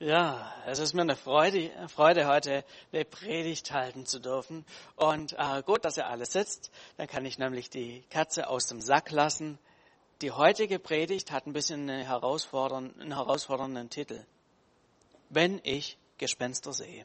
Ja, 0.00 0.54
es 0.64 0.78
ist 0.78 0.94
mir 0.94 1.02
eine 1.02 1.16
Freude, 1.16 1.72
Freude, 1.88 2.28
heute 2.28 2.64
eine 2.92 3.04
Predigt 3.04 3.72
halten 3.72 4.06
zu 4.06 4.20
dürfen. 4.20 4.64
Und 4.94 5.32
äh, 5.32 5.60
gut, 5.66 5.84
dass 5.84 5.96
ihr 5.96 6.06
alle 6.06 6.24
sitzt. 6.24 6.70
Dann 6.96 7.08
kann 7.08 7.26
ich 7.26 7.38
nämlich 7.38 7.68
die 7.68 8.04
Katze 8.08 8.48
aus 8.48 8.68
dem 8.68 8.80
Sack 8.80 9.10
lassen. 9.10 9.58
Die 10.22 10.30
heutige 10.30 10.78
Predigt 10.78 11.32
hat 11.32 11.48
ein 11.48 11.52
bisschen 11.52 11.90
eine 11.90 12.04
herausfordernden, 12.04 13.00
einen 13.00 13.14
herausfordernden 13.14 13.90
Titel. 13.90 14.24
Wenn 15.30 15.60
ich 15.64 15.98
Gespenster 16.16 16.72
sehe 16.72 17.04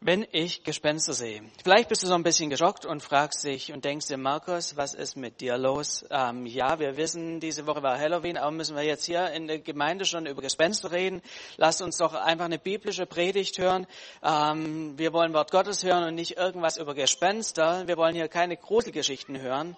wenn 0.00 0.26
ich 0.30 0.62
Gespenster 0.62 1.12
sehe. 1.12 1.42
Vielleicht 1.62 1.88
bist 1.88 2.02
du 2.02 2.06
so 2.06 2.14
ein 2.14 2.22
bisschen 2.22 2.50
geschockt 2.50 2.86
und 2.86 3.02
fragst 3.02 3.44
dich 3.44 3.72
und 3.72 3.84
denkst 3.84 4.06
dir, 4.06 4.16
Markus, 4.16 4.76
was 4.76 4.94
ist 4.94 5.16
mit 5.16 5.40
dir 5.40 5.58
los? 5.58 6.04
Ähm, 6.10 6.46
ja, 6.46 6.78
wir 6.78 6.96
wissen, 6.96 7.40
diese 7.40 7.66
Woche 7.66 7.82
war 7.82 7.98
Halloween, 7.98 8.36
aber 8.36 8.52
müssen 8.52 8.76
wir 8.76 8.84
jetzt 8.84 9.04
hier 9.04 9.30
in 9.32 9.48
der 9.48 9.58
Gemeinde 9.58 10.04
schon 10.04 10.26
über 10.26 10.40
Gespenster 10.40 10.92
reden? 10.92 11.20
Lass 11.56 11.80
uns 11.80 11.96
doch 11.96 12.14
einfach 12.14 12.44
eine 12.44 12.58
biblische 12.58 13.06
Predigt 13.06 13.58
hören. 13.58 13.86
Ähm, 14.22 14.96
wir 14.96 15.12
wollen 15.12 15.32
Wort 15.34 15.50
Gottes 15.50 15.82
hören 15.82 16.04
und 16.04 16.14
nicht 16.14 16.36
irgendwas 16.36 16.76
über 16.76 16.94
Gespenster. 16.94 17.88
Wir 17.88 17.96
wollen 17.96 18.14
hier 18.14 18.28
keine 18.28 18.56
Gruselgeschichten 18.56 19.40
hören. 19.40 19.76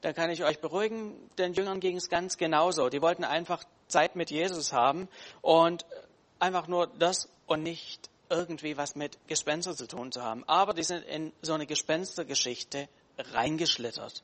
Da 0.00 0.12
kann 0.12 0.30
ich 0.30 0.44
euch 0.44 0.60
beruhigen, 0.60 1.12
den 1.38 1.52
Jüngern 1.52 1.80
ging 1.80 1.96
es 1.96 2.08
ganz 2.08 2.38
genauso. 2.38 2.88
Die 2.88 3.02
wollten 3.02 3.24
einfach 3.24 3.64
Zeit 3.88 4.16
mit 4.16 4.30
Jesus 4.30 4.72
haben 4.72 5.08
und 5.42 5.84
einfach 6.38 6.68
nur 6.68 6.86
das 6.86 7.28
und 7.46 7.62
nicht 7.64 8.08
irgendwie 8.30 8.76
was 8.76 8.94
mit 8.94 9.18
Gespenster 9.26 9.74
zu 9.74 9.86
tun 9.86 10.12
zu 10.12 10.22
haben. 10.22 10.44
Aber 10.46 10.72
die 10.72 10.84
sind 10.84 11.04
in 11.04 11.32
so 11.42 11.52
eine 11.52 11.66
Gespenstergeschichte 11.66 12.88
reingeschlittert. 13.18 14.22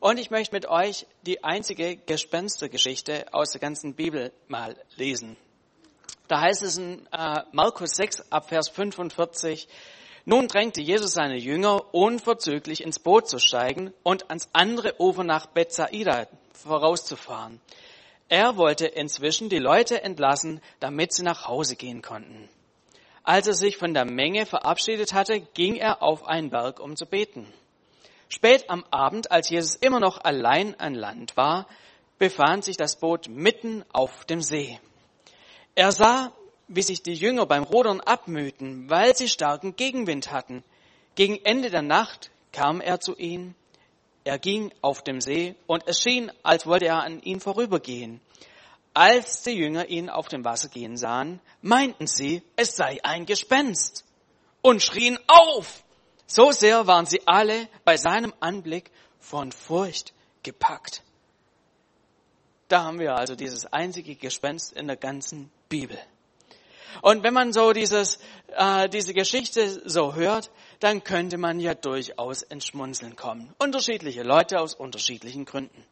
Und 0.00 0.18
ich 0.18 0.30
möchte 0.30 0.54
mit 0.54 0.66
euch 0.66 1.06
die 1.22 1.44
einzige 1.44 1.96
Gespenstergeschichte 1.96 3.32
aus 3.32 3.52
der 3.52 3.60
ganzen 3.60 3.94
Bibel 3.94 4.32
mal 4.48 4.76
lesen. 4.96 5.36
Da 6.28 6.40
heißt 6.40 6.62
es 6.62 6.78
in 6.78 7.06
äh, 7.12 7.42
Markus 7.52 7.96
6 7.96 8.32
ab 8.32 8.48
Vers 8.48 8.68
45, 8.70 9.68
nun 10.24 10.46
drängte 10.46 10.80
Jesus 10.80 11.12
seine 11.12 11.36
Jünger 11.36 11.92
unverzüglich 11.92 12.82
ins 12.82 13.00
Boot 13.00 13.28
zu 13.28 13.38
steigen 13.38 13.92
und 14.04 14.30
ans 14.30 14.48
andere 14.52 15.00
Ufer 15.00 15.24
nach 15.24 15.46
Bethsaida 15.46 16.28
vorauszufahren. 16.52 17.60
Er 18.28 18.56
wollte 18.56 18.86
inzwischen 18.86 19.48
die 19.48 19.58
Leute 19.58 20.02
entlassen, 20.02 20.60
damit 20.80 21.12
sie 21.12 21.22
nach 21.22 21.46
Hause 21.48 21.76
gehen 21.76 22.02
konnten. 22.02 22.48
Als 23.24 23.46
er 23.46 23.54
sich 23.54 23.76
von 23.76 23.94
der 23.94 24.04
Menge 24.04 24.46
verabschiedet 24.46 25.12
hatte, 25.12 25.40
ging 25.40 25.76
er 25.76 26.02
auf 26.02 26.26
einen 26.26 26.50
Berg, 26.50 26.80
um 26.80 26.96
zu 26.96 27.06
beten. 27.06 27.46
Spät 28.28 28.68
am 28.68 28.84
Abend, 28.90 29.30
als 29.30 29.50
Jesus 29.50 29.76
immer 29.76 30.00
noch 30.00 30.18
allein 30.24 30.78
an 30.80 30.94
Land 30.94 31.36
war, 31.36 31.68
befand 32.18 32.64
sich 32.64 32.76
das 32.76 32.98
Boot 32.98 33.28
mitten 33.28 33.84
auf 33.92 34.24
dem 34.24 34.40
See. 34.40 34.80
Er 35.74 35.92
sah, 35.92 36.32
wie 36.68 36.82
sich 36.82 37.02
die 37.02 37.14
Jünger 37.14 37.46
beim 37.46 37.62
Rudern 37.62 38.00
abmühten, 38.00 38.88
weil 38.88 39.14
sie 39.14 39.28
starken 39.28 39.76
Gegenwind 39.76 40.32
hatten. 40.32 40.64
Gegen 41.14 41.38
Ende 41.44 41.70
der 41.70 41.82
Nacht 41.82 42.30
kam 42.52 42.80
er 42.80 43.00
zu 43.00 43.16
ihnen. 43.16 43.54
Er 44.24 44.38
ging 44.38 44.72
auf 44.80 45.02
dem 45.02 45.20
See 45.20 45.54
und 45.66 45.84
es 45.86 46.00
schien, 46.00 46.30
als 46.42 46.66
wollte 46.66 46.86
er 46.86 47.02
an 47.02 47.20
ihnen 47.22 47.40
vorübergehen. 47.40 48.20
Als 48.94 49.42
die 49.42 49.52
Jünger 49.52 49.88
ihn 49.88 50.10
auf 50.10 50.28
dem 50.28 50.44
Wasser 50.44 50.68
gehen 50.68 50.96
sahen, 50.96 51.40
meinten 51.62 52.06
sie, 52.06 52.42
es 52.56 52.76
sei 52.76 52.98
ein 53.02 53.24
Gespenst 53.24 54.04
und 54.60 54.82
schrien 54.82 55.18
auf. 55.26 55.82
So 56.26 56.52
sehr 56.52 56.86
waren 56.86 57.06
sie 57.06 57.26
alle 57.26 57.68
bei 57.84 57.96
seinem 57.96 58.34
Anblick 58.40 58.90
von 59.18 59.52
Furcht 59.52 60.12
gepackt. 60.42 61.02
Da 62.68 62.84
haben 62.84 62.98
wir 62.98 63.16
also 63.16 63.34
dieses 63.34 63.66
einzige 63.66 64.14
Gespenst 64.14 64.72
in 64.72 64.86
der 64.86 64.96
ganzen 64.96 65.50
Bibel. 65.68 65.98
Und 67.00 67.22
wenn 67.22 67.32
man 67.32 67.52
so 67.52 67.72
dieses, 67.72 68.18
äh, 68.48 68.88
diese 68.88 69.14
Geschichte 69.14 69.82
so 69.88 70.14
hört, 70.14 70.50
dann 70.80 71.02
könnte 71.04 71.38
man 71.38 71.60
ja 71.60 71.74
durchaus 71.74 72.42
ins 72.42 72.66
Schmunzeln 72.66 73.16
kommen. 73.16 73.54
Unterschiedliche 73.58 74.22
Leute 74.22 74.60
aus 74.60 74.74
unterschiedlichen 74.74 75.44
Gründen. 75.44 75.84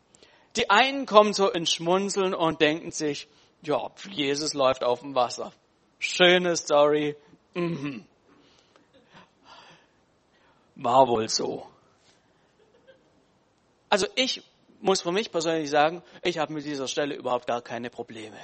Die 0.57 0.69
einen 0.69 1.07
kommen 1.07 1.33
so 1.33 1.51
ins 1.51 1.73
Schmunzeln 1.73 2.35
und 2.35 2.61
denken 2.61 2.91
sich, 2.91 3.29
ja, 3.63 3.91
Jesus 4.11 4.55
läuft 4.55 4.83
auf 4.83 5.01
dem 5.01 5.15
Wasser. 5.15 5.53
Schöne 5.99 6.57
Story. 6.57 7.17
Mhm. 7.55 8.05
War 10.77 11.07
wohl 11.09 11.29
so. 11.29 11.67
Also 13.89 14.07
ich 14.15 14.43
muss 14.81 15.03
für 15.03 15.13
mich 15.13 15.31
persönlich 15.31 15.69
sagen, 15.69 16.03
ich 16.23 16.39
habe 16.39 16.53
mit 16.53 16.65
dieser 16.65 16.89
Stelle 16.89 17.15
überhaupt 17.15 17.47
gar 17.47 17.61
keine 17.61 17.91
Probleme. 17.91 18.39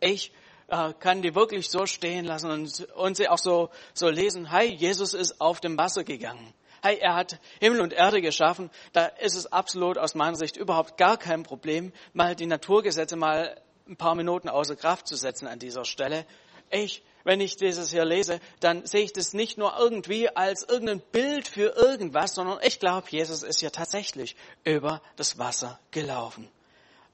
Ich 0.00 0.32
äh, 0.68 0.92
kann 0.98 1.22
die 1.22 1.34
wirklich 1.34 1.68
so 1.70 1.86
stehen 1.86 2.24
lassen 2.24 2.50
und, 2.50 2.88
und 2.96 3.16
sie 3.16 3.28
auch 3.28 3.38
so, 3.38 3.70
so 3.94 4.08
lesen, 4.08 4.50
hey, 4.50 4.68
Jesus 4.68 5.14
ist 5.14 5.40
auf 5.40 5.60
dem 5.60 5.76
Wasser 5.76 6.04
gegangen. 6.04 6.52
Hey, 6.82 6.98
er 6.98 7.14
hat 7.14 7.38
Himmel 7.60 7.80
und 7.80 7.92
Erde 7.92 8.22
geschaffen. 8.22 8.70
Da 8.92 9.06
ist 9.06 9.36
es 9.36 9.52
absolut 9.52 9.98
aus 9.98 10.14
meiner 10.14 10.36
Sicht 10.36 10.56
überhaupt 10.56 10.96
gar 10.96 11.18
kein 11.18 11.42
Problem, 11.42 11.92
mal 12.12 12.34
die 12.34 12.46
Naturgesetze 12.46 13.16
mal 13.16 13.60
ein 13.86 13.96
paar 13.96 14.14
Minuten 14.14 14.48
außer 14.48 14.76
Kraft 14.76 15.06
zu 15.06 15.16
setzen 15.16 15.46
an 15.46 15.58
dieser 15.58 15.84
Stelle. 15.84 16.24
Ich, 16.70 17.02
wenn 17.24 17.40
ich 17.40 17.56
dieses 17.56 17.90
hier 17.90 18.04
lese, 18.04 18.40
dann 18.60 18.86
sehe 18.86 19.02
ich 19.02 19.12
das 19.12 19.34
nicht 19.34 19.58
nur 19.58 19.76
irgendwie 19.78 20.28
als 20.28 20.62
irgendein 20.62 21.00
Bild 21.00 21.48
für 21.48 21.74
irgendwas, 21.76 22.34
sondern 22.34 22.60
ich 22.62 22.78
glaube, 22.78 23.08
Jesus 23.10 23.42
ist 23.42 23.60
ja 23.60 23.70
tatsächlich 23.70 24.36
über 24.64 25.02
das 25.16 25.38
Wasser 25.38 25.78
gelaufen. 25.90 26.48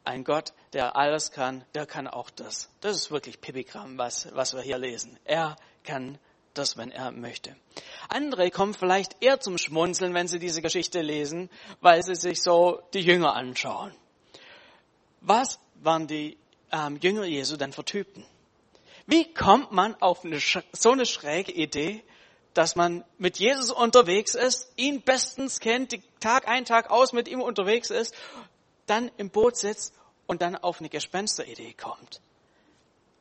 Ein 0.04 0.22
Gott, 0.22 0.52
der 0.72 0.96
alles 0.96 1.32
kann, 1.32 1.64
der 1.74 1.86
kann 1.86 2.06
auch 2.06 2.30
das. 2.30 2.70
Das 2.80 2.94
ist 2.94 3.10
wirklich 3.10 3.40
Pipigramm, 3.40 3.98
was, 3.98 4.28
was 4.34 4.54
wir 4.54 4.62
hier 4.62 4.78
lesen. 4.78 5.18
Er 5.24 5.56
kann 5.82 6.18
das, 6.58 6.76
wenn 6.76 6.90
er 6.90 7.10
möchte. 7.10 7.56
Andere 8.08 8.50
kommen 8.50 8.74
vielleicht 8.74 9.22
eher 9.22 9.40
zum 9.40 9.58
Schmunzeln, 9.58 10.14
wenn 10.14 10.28
sie 10.28 10.38
diese 10.38 10.62
Geschichte 10.62 11.00
lesen, 11.02 11.50
weil 11.80 12.02
sie 12.02 12.14
sich 12.14 12.42
so 12.42 12.82
die 12.94 13.00
Jünger 13.00 13.34
anschauen. 13.34 13.94
Was 15.20 15.58
waren 15.82 16.06
die 16.06 16.36
ähm, 16.72 16.98
Jünger 17.00 17.24
Jesu 17.24 17.56
denn 17.56 17.72
für 17.72 17.84
Typen? 17.84 18.24
Wie 19.06 19.32
kommt 19.32 19.72
man 19.72 19.94
auf 19.96 20.24
eine, 20.24 20.40
so 20.72 20.90
eine 20.90 21.06
schräge 21.06 21.52
Idee, 21.52 22.02
dass 22.54 22.74
man 22.74 23.04
mit 23.18 23.38
Jesus 23.38 23.70
unterwegs 23.70 24.34
ist, 24.34 24.72
ihn 24.76 25.02
bestens 25.02 25.60
kennt, 25.60 25.94
Tag 26.20 26.48
ein, 26.48 26.64
Tag 26.64 26.90
aus 26.90 27.12
mit 27.12 27.28
ihm 27.28 27.40
unterwegs 27.40 27.90
ist, 27.90 28.14
dann 28.86 29.10
im 29.16 29.30
Boot 29.30 29.56
sitzt 29.56 29.94
und 30.26 30.42
dann 30.42 30.56
auf 30.56 30.80
eine 30.80 30.88
Gespensteridee 30.88 31.74
kommt? 31.74 32.20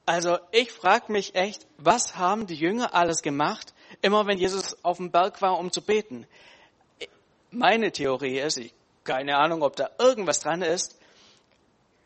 Also 0.05 0.37
ich 0.51 0.71
frage 0.71 1.11
mich 1.11 1.33
echt, 1.35 1.65
was 1.77 2.15
haben 2.15 2.45
die 2.45 2.55
Jünger 2.55 2.93
alles 2.93 3.21
gemacht, 3.21 3.73
immer 4.01 4.27
wenn 4.27 4.37
Jesus 4.37 4.77
auf 4.83 4.97
dem 4.97 5.11
Berg 5.11 5.41
war, 5.41 5.57
um 5.57 5.71
zu 5.71 5.81
beten? 5.81 6.27
Meine 7.49 7.91
Theorie 7.91 8.39
ist, 8.39 8.57
ich, 8.57 8.73
keine 9.03 9.37
Ahnung, 9.37 9.63
ob 9.63 9.75
da 9.75 9.89
irgendwas 9.97 10.41
dran 10.41 10.61
ist, 10.61 10.99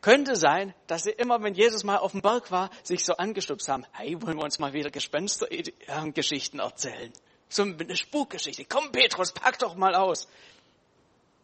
könnte 0.00 0.34
sein, 0.36 0.74
dass 0.86 1.02
sie 1.02 1.10
immer, 1.10 1.42
wenn 1.42 1.52
Jesus 1.52 1.84
mal 1.84 1.98
auf 1.98 2.12
dem 2.12 2.22
Berg 2.22 2.50
war, 2.50 2.70
sich 2.82 3.04
so 3.04 3.16
angestupst 3.16 3.68
haben, 3.68 3.84
hey, 3.92 4.20
wollen 4.22 4.38
wir 4.38 4.44
uns 4.44 4.58
mal 4.58 4.72
wieder 4.72 4.90
Gespenstergeschichten 4.90 6.60
erzählen? 6.60 7.12
So 7.50 7.64
eine 7.64 7.96
Spukgeschichte. 7.96 8.64
Komm, 8.64 8.92
Petrus, 8.92 9.32
pack 9.32 9.58
doch 9.58 9.74
mal 9.74 9.94
aus. 9.94 10.26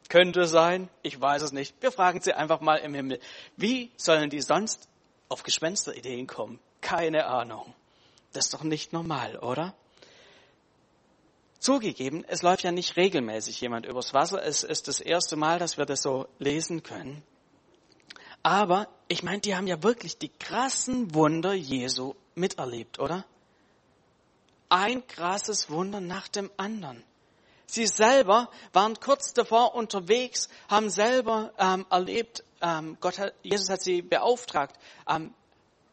Könnte 0.08 0.46
sein, 0.46 0.88
ich 1.02 1.20
weiß 1.20 1.42
es 1.42 1.52
nicht. 1.52 1.74
Wir 1.82 1.90
fragen 1.90 2.20
sie 2.20 2.32
einfach 2.32 2.60
mal 2.60 2.76
im 2.76 2.94
Himmel. 2.94 3.20
Wie 3.56 3.90
sollen 3.96 4.30
die 4.30 4.40
sonst 4.40 4.88
auf 5.28 5.42
Gespensterideen 5.42 6.26
kommen. 6.26 6.58
Keine 6.80 7.26
Ahnung. 7.26 7.74
Das 8.32 8.46
ist 8.46 8.54
doch 8.54 8.62
nicht 8.62 8.92
normal, 8.92 9.38
oder? 9.38 9.74
Zugegeben, 11.58 12.24
es 12.28 12.42
läuft 12.42 12.62
ja 12.62 12.70
nicht 12.70 12.96
regelmäßig 12.96 13.60
jemand 13.60 13.86
übers 13.86 14.14
Wasser. 14.14 14.42
Es 14.42 14.62
ist 14.62 14.88
das 14.88 15.00
erste 15.00 15.36
Mal, 15.36 15.58
dass 15.58 15.78
wir 15.78 15.86
das 15.86 16.02
so 16.02 16.28
lesen 16.38 16.82
können. 16.82 17.22
Aber 18.42 18.88
ich 19.08 19.22
meine, 19.22 19.40
die 19.40 19.56
haben 19.56 19.66
ja 19.66 19.82
wirklich 19.82 20.18
die 20.18 20.28
krassen 20.28 21.14
Wunder 21.14 21.54
Jesu 21.54 22.14
miterlebt, 22.34 23.00
oder? 23.00 23.24
Ein 24.68 25.06
krasses 25.06 25.70
Wunder 25.70 26.00
nach 26.00 26.28
dem 26.28 26.50
anderen. 26.56 27.02
Sie 27.66 27.86
selber 27.86 28.48
waren 28.72 28.98
kurz 29.00 29.32
davor 29.32 29.74
unterwegs, 29.74 30.48
haben 30.68 30.88
selber 30.88 31.52
ähm, 31.58 31.84
erlebt, 31.90 32.44
ähm, 32.62 32.96
Gott 33.00 33.18
hat, 33.18 33.34
Jesus 33.42 33.68
hat 33.68 33.82
sie 33.82 34.02
beauftragt, 34.02 34.76
ähm, 35.08 35.34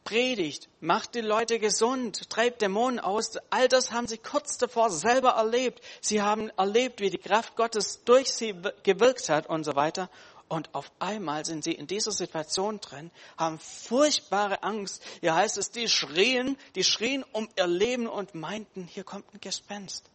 predigt, 0.04 0.70
macht 0.82 1.16
die 1.16 1.22
Leute 1.22 1.60
gesund, 1.60 2.30
treibt 2.30 2.62
Dämonen 2.62 3.00
aus. 3.00 3.38
All 3.50 3.68
das 3.68 3.92
haben 3.92 4.08
sie 4.08 4.18
kurz 4.18 4.58
davor 4.58 4.90
selber 4.90 5.32
erlebt. 5.32 5.82
Sie 6.02 6.22
haben 6.22 6.50
erlebt, 6.58 7.00
wie 7.00 7.10
die 7.10 7.18
Kraft 7.18 7.56
Gottes 7.56 8.04
durch 8.04 8.32
sie 8.32 8.56
gewirkt 8.84 9.30
hat 9.30 9.48
und 9.48 9.64
so 9.64 9.76
weiter. 9.76 10.10
Und 10.50 10.76
auf 10.76 10.92
einmal 11.00 11.46
sind 11.46 11.64
sie 11.64 11.72
in 11.72 11.88
dieser 11.88 12.12
Situation 12.12 12.80
drin, 12.80 13.10
haben 13.38 13.58
furchtbare 13.60 14.62
Angst. 14.62 15.02
Hier 15.22 15.34
heißt 15.34 15.58
es, 15.58 15.72
die 15.72 15.88
schrien, 15.88 16.58
die 16.76 16.84
schrien 16.84 17.24
um 17.32 17.50
ihr 17.58 17.66
Leben 17.66 18.08
und 18.08 18.36
meinten, 18.36 18.84
hier 18.84 19.04
kommt 19.04 19.26
ein 19.34 19.42
Gespenst. 19.42 20.12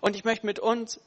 Und 0.00 0.16
ich 0.16 0.24
möchte 0.24 0.46
mit 0.46 0.58
uns 0.58 1.00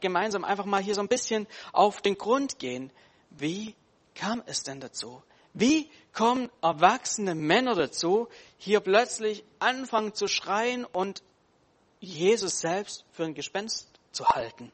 gemeinsam 0.00 0.44
einfach 0.44 0.64
mal 0.64 0.82
hier 0.82 0.94
so 0.94 1.00
ein 1.00 1.08
bisschen 1.08 1.46
auf 1.72 2.00
den 2.00 2.18
Grund 2.18 2.58
gehen. 2.58 2.90
Wie 3.30 3.74
kam 4.14 4.42
es 4.46 4.62
denn 4.62 4.80
dazu? 4.80 5.22
Wie 5.52 5.90
kommen 6.12 6.50
erwachsene 6.62 7.34
Männer 7.34 7.74
dazu, 7.74 8.28
hier 8.58 8.80
plötzlich 8.80 9.44
anfangen 9.58 10.14
zu 10.14 10.28
schreien 10.28 10.84
und 10.84 11.22
Jesus 12.00 12.60
selbst 12.60 13.04
für 13.12 13.24
ein 13.24 13.34
Gespenst 13.34 13.88
zu 14.12 14.26
halten. 14.28 14.72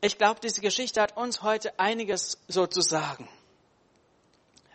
Ich 0.00 0.18
glaube, 0.18 0.40
diese 0.40 0.60
Geschichte 0.60 1.00
hat 1.00 1.16
uns 1.16 1.42
heute 1.42 1.78
einiges 1.78 2.38
so 2.48 2.66
zu 2.66 2.82
sagen. 2.82 3.28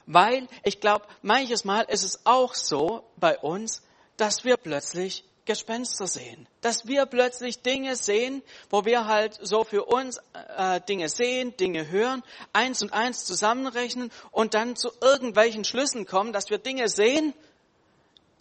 Weil 0.06 0.48
ich 0.64 0.80
glaube, 0.80 1.06
manches 1.22 1.66
Mal 1.66 1.82
ist 1.84 2.04
es 2.04 2.26
auch 2.26 2.56
so 2.56 3.04
bei 3.18 3.38
uns, 3.38 3.84
dass 4.18 4.44
wir 4.44 4.58
plötzlich 4.58 5.24
Gespenster 5.50 6.06
sehen. 6.06 6.48
Dass 6.62 6.86
wir 6.86 7.08
plötzlich 7.08 7.64
Dinge 7.64 7.96
sehen, 7.96 8.44
wo 8.70 8.86
wir 8.86 9.08
halt 9.08 9.40
so 9.42 9.64
für 9.64 9.86
uns 9.86 10.20
äh, 10.56 10.80
Dinge 10.82 11.10
sehen, 11.10 11.58
Dinge 11.58 11.90
hören, 11.90 12.22
eins 12.54 12.84
und 12.84 12.94
eins 12.94 13.26
zusammenrechnen 13.26 14.12
und 14.30 14.54
dann 14.54 14.76
zu 14.76 14.92
irgendwelchen 15.02 15.64
Schlüssen 15.64 16.06
kommen, 16.06 16.34
dass 16.34 16.52
wir 16.52 16.60
Dinge 16.60 16.88
sehen, 16.88 17.34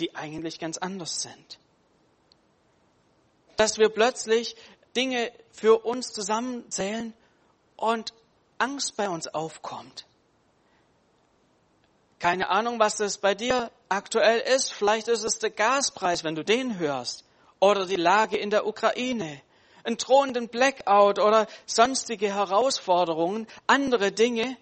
die 0.00 0.14
eigentlich 0.16 0.58
ganz 0.58 0.76
anders 0.76 1.22
sind. 1.22 1.58
Dass 3.56 3.78
wir 3.78 3.88
plötzlich 3.88 4.54
Dinge 4.94 5.32
für 5.50 5.86
uns 5.86 6.12
zusammenzählen 6.12 7.14
und 7.76 8.12
Angst 8.58 8.96
bei 8.96 9.08
uns 9.08 9.28
aufkommt. 9.28 10.04
Keine 12.18 12.48
Ahnung, 12.50 12.80
was 12.80 12.96
das 12.96 13.18
bei 13.18 13.34
dir 13.34 13.70
aktuell 13.88 14.40
ist. 14.40 14.72
Vielleicht 14.72 15.08
ist 15.08 15.24
es 15.24 15.38
der 15.38 15.50
Gaspreis, 15.50 16.24
wenn 16.24 16.34
du 16.34 16.44
den 16.44 16.78
hörst. 16.78 17.24
Oder 17.60 17.86
die 17.86 17.96
Lage 17.96 18.36
in 18.36 18.50
der 18.50 18.66
Ukraine. 18.66 19.40
Ein 19.84 19.96
drohenden 19.96 20.48
Blackout 20.48 21.18
oder 21.18 21.46
sonstige 21.66 22.34
Herausforderungen, 22.34 23.46
andere 23.66 24.12
Dinge. 24.12 24.56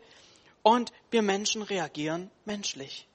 Und 0.62 0.92
wir 1.10 1.22
Menschen 1.22 1.62
reagieren 1.62 2.30
menschlich. 2.44 3.08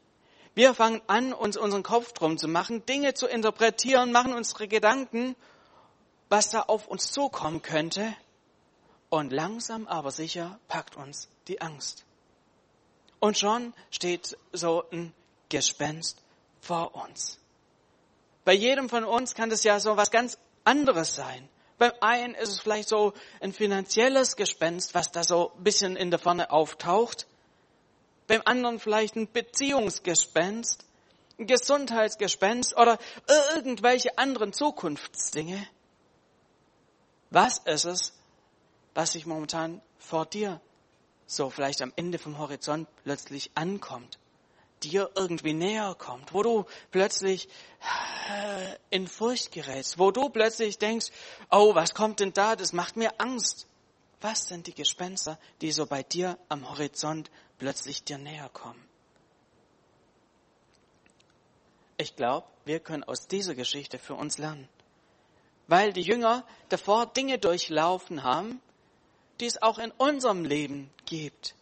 Wir 0.54 0.74
fangen 0.74 1.02
an, 1.08 1.34
uns 1.34 1.56
unseren 1.56 1.84
Kopf 1.84 2.12
drum 2.14 2.38
zu 2.38 2.48
machen, 2.48 2.86
Dinge 2.86 3.14
zu 3.14 3.28
interpretieren, 3.28 4.12
machen 4.12 4.34
unsere 4.34 4.68
Gedanken, 4.68 5.36
was 6.30 6.50
da 6.50 6.62
auf 6.64 6.88
uns 6.88 7.12
zukommen 7.12 7.62
könnte. 7.62 8.14
Und 9.10 9.32
langsam 9.32 9.88
aber 9.88 10.12
sicher 10.12 10.60
packt 10.68 10.98
uns 10.98 11.30
die 11.48 11.62
Angst. 11.62 12.06
Und 13.22 13.38
schon 13.38 13.74
steht 13.92 14.36
so 14.52 14.84
ein 14.92 15.14
Gespenst 15.48 16.18
vor 16.60 16.96
uns. 16.96 17.38
Bei 18.44 18.54
jedem 18.54 18.90
von 18.90 19.06
uns 19.06 19.36
kann 19.36 19.52
das 19.52 19.64
ja 19.64 19.80
so 19.80 19.96
was 19.96 20.10
ganz 20.10 20.40
anderes 20.64 21.16
sein. 21.16 21.48
Beim 21.78 21.92
einen 22.02 22.34
ist 22.34 22.50
es 22.50 22.60
vielleicht 22.60 22.90
so 22.90 23.14
ein 23.40 23.54
finanzielles 23.54 24.36
Gespenst, 24.36 24.96
was 24.96 25.12
da 25.12 25.24
so 25.24 25.52
ein 25.56 25.64
bisschen 25.64 25.96
in 25.96 26.10
der 26.10 26.20
Ferne 26.20 26.52
auftaucht. 26.52 27.28
Beim 28.26 28.42
anderen 28.46 28.80
vielleicht 28.80 29.16
ein 29.16 29.32
Beziehungsgespenst, 29.32 30.84
ein 31.38 31.46
Gesundheitsgespenst 31.46 32.76
oder 32.76 32.98
irgendwelche 33.54 34.18
anderen 34.18 34.52
Zukunftsdinge. 34.52 35.68
Was 37.30 37.60
ist 37.60 37.86
es, 37.86 38.14
was 38.96 39.12
sich 39.12 39.28
momentan 39.28 39.80
vor 40.00 40.26
dir 40.26 40.60
so 41.32 41.50
vielleicht 41.50 41.82
am 41.82 41.94
Ende 41.96 42.20
vom 42.20 42.38
Horizont 42.38 42.90
plötzlich 43.04 43.52
ankommt, 43.56 44.20
dir 44.84 45.10
irgendwie 45.16 45.54
näher 45.54 45.96
kommt, 45.98 46.34
wo 46.34 46.44
du 46.44 46.66
plötzlich 46.92 47.48
äh, 48.30 48.76
in 48.90 49.08
Furcht 49.08 49.52
gerätst, 49.54 49.98
wo 49.98 50.12
du 50.12 50.30
plötzlich 50.30 50.78
denkst, 50.78 51.08
oh, 51.50 51.74
was 51.74 51.94
kommt 51.94 52.20
denn 52.20 52.34
da? 52.34 52.56
Das 52.56 52.74
macht 52.74 52.98
mir 52.98 53.20
Angst. 53.20 53.68
Was 54.20 54.48
sind 54.48 54.68
die 54.68 54.74
Gespenster, 54.74 55.40
die 55.62 55.72
so 55.72 55.86
bei 55.86 56.04
dir 56.04 56.38
am 56.50 56.70
Horizont 56.70 57.32
plötzlich 57.58 58.04
dir 58.04 58.18
näher 58.18 58.50
kommen? 58.50 58.84
Ich 61.98 62.16
glaube, 62.16 62.48
wir 62.66 62.80
können 62.80 63.04
aus 63.04 63.28
dieser 63.28 63.56
Geschichte 63.56 64.00
für 64.00 64.16
uns 64.16 64.38
lernen. 64.38 64.68
Weil 65.68 65.94
die 65.94 66.02
Jünger 66.02 66.46
davor 66.70 67.06
Dinge 67.06 67.40
durchlaufen 67.40 68.24
haben, 68.24 68.60
die 69.42 69.48
es 69.48 69.62
auch 69.62 69.80
in 69.80 69.92
unserem 69.92 70.46
Leben 70.46 70.90
gibt. 71.06 71.56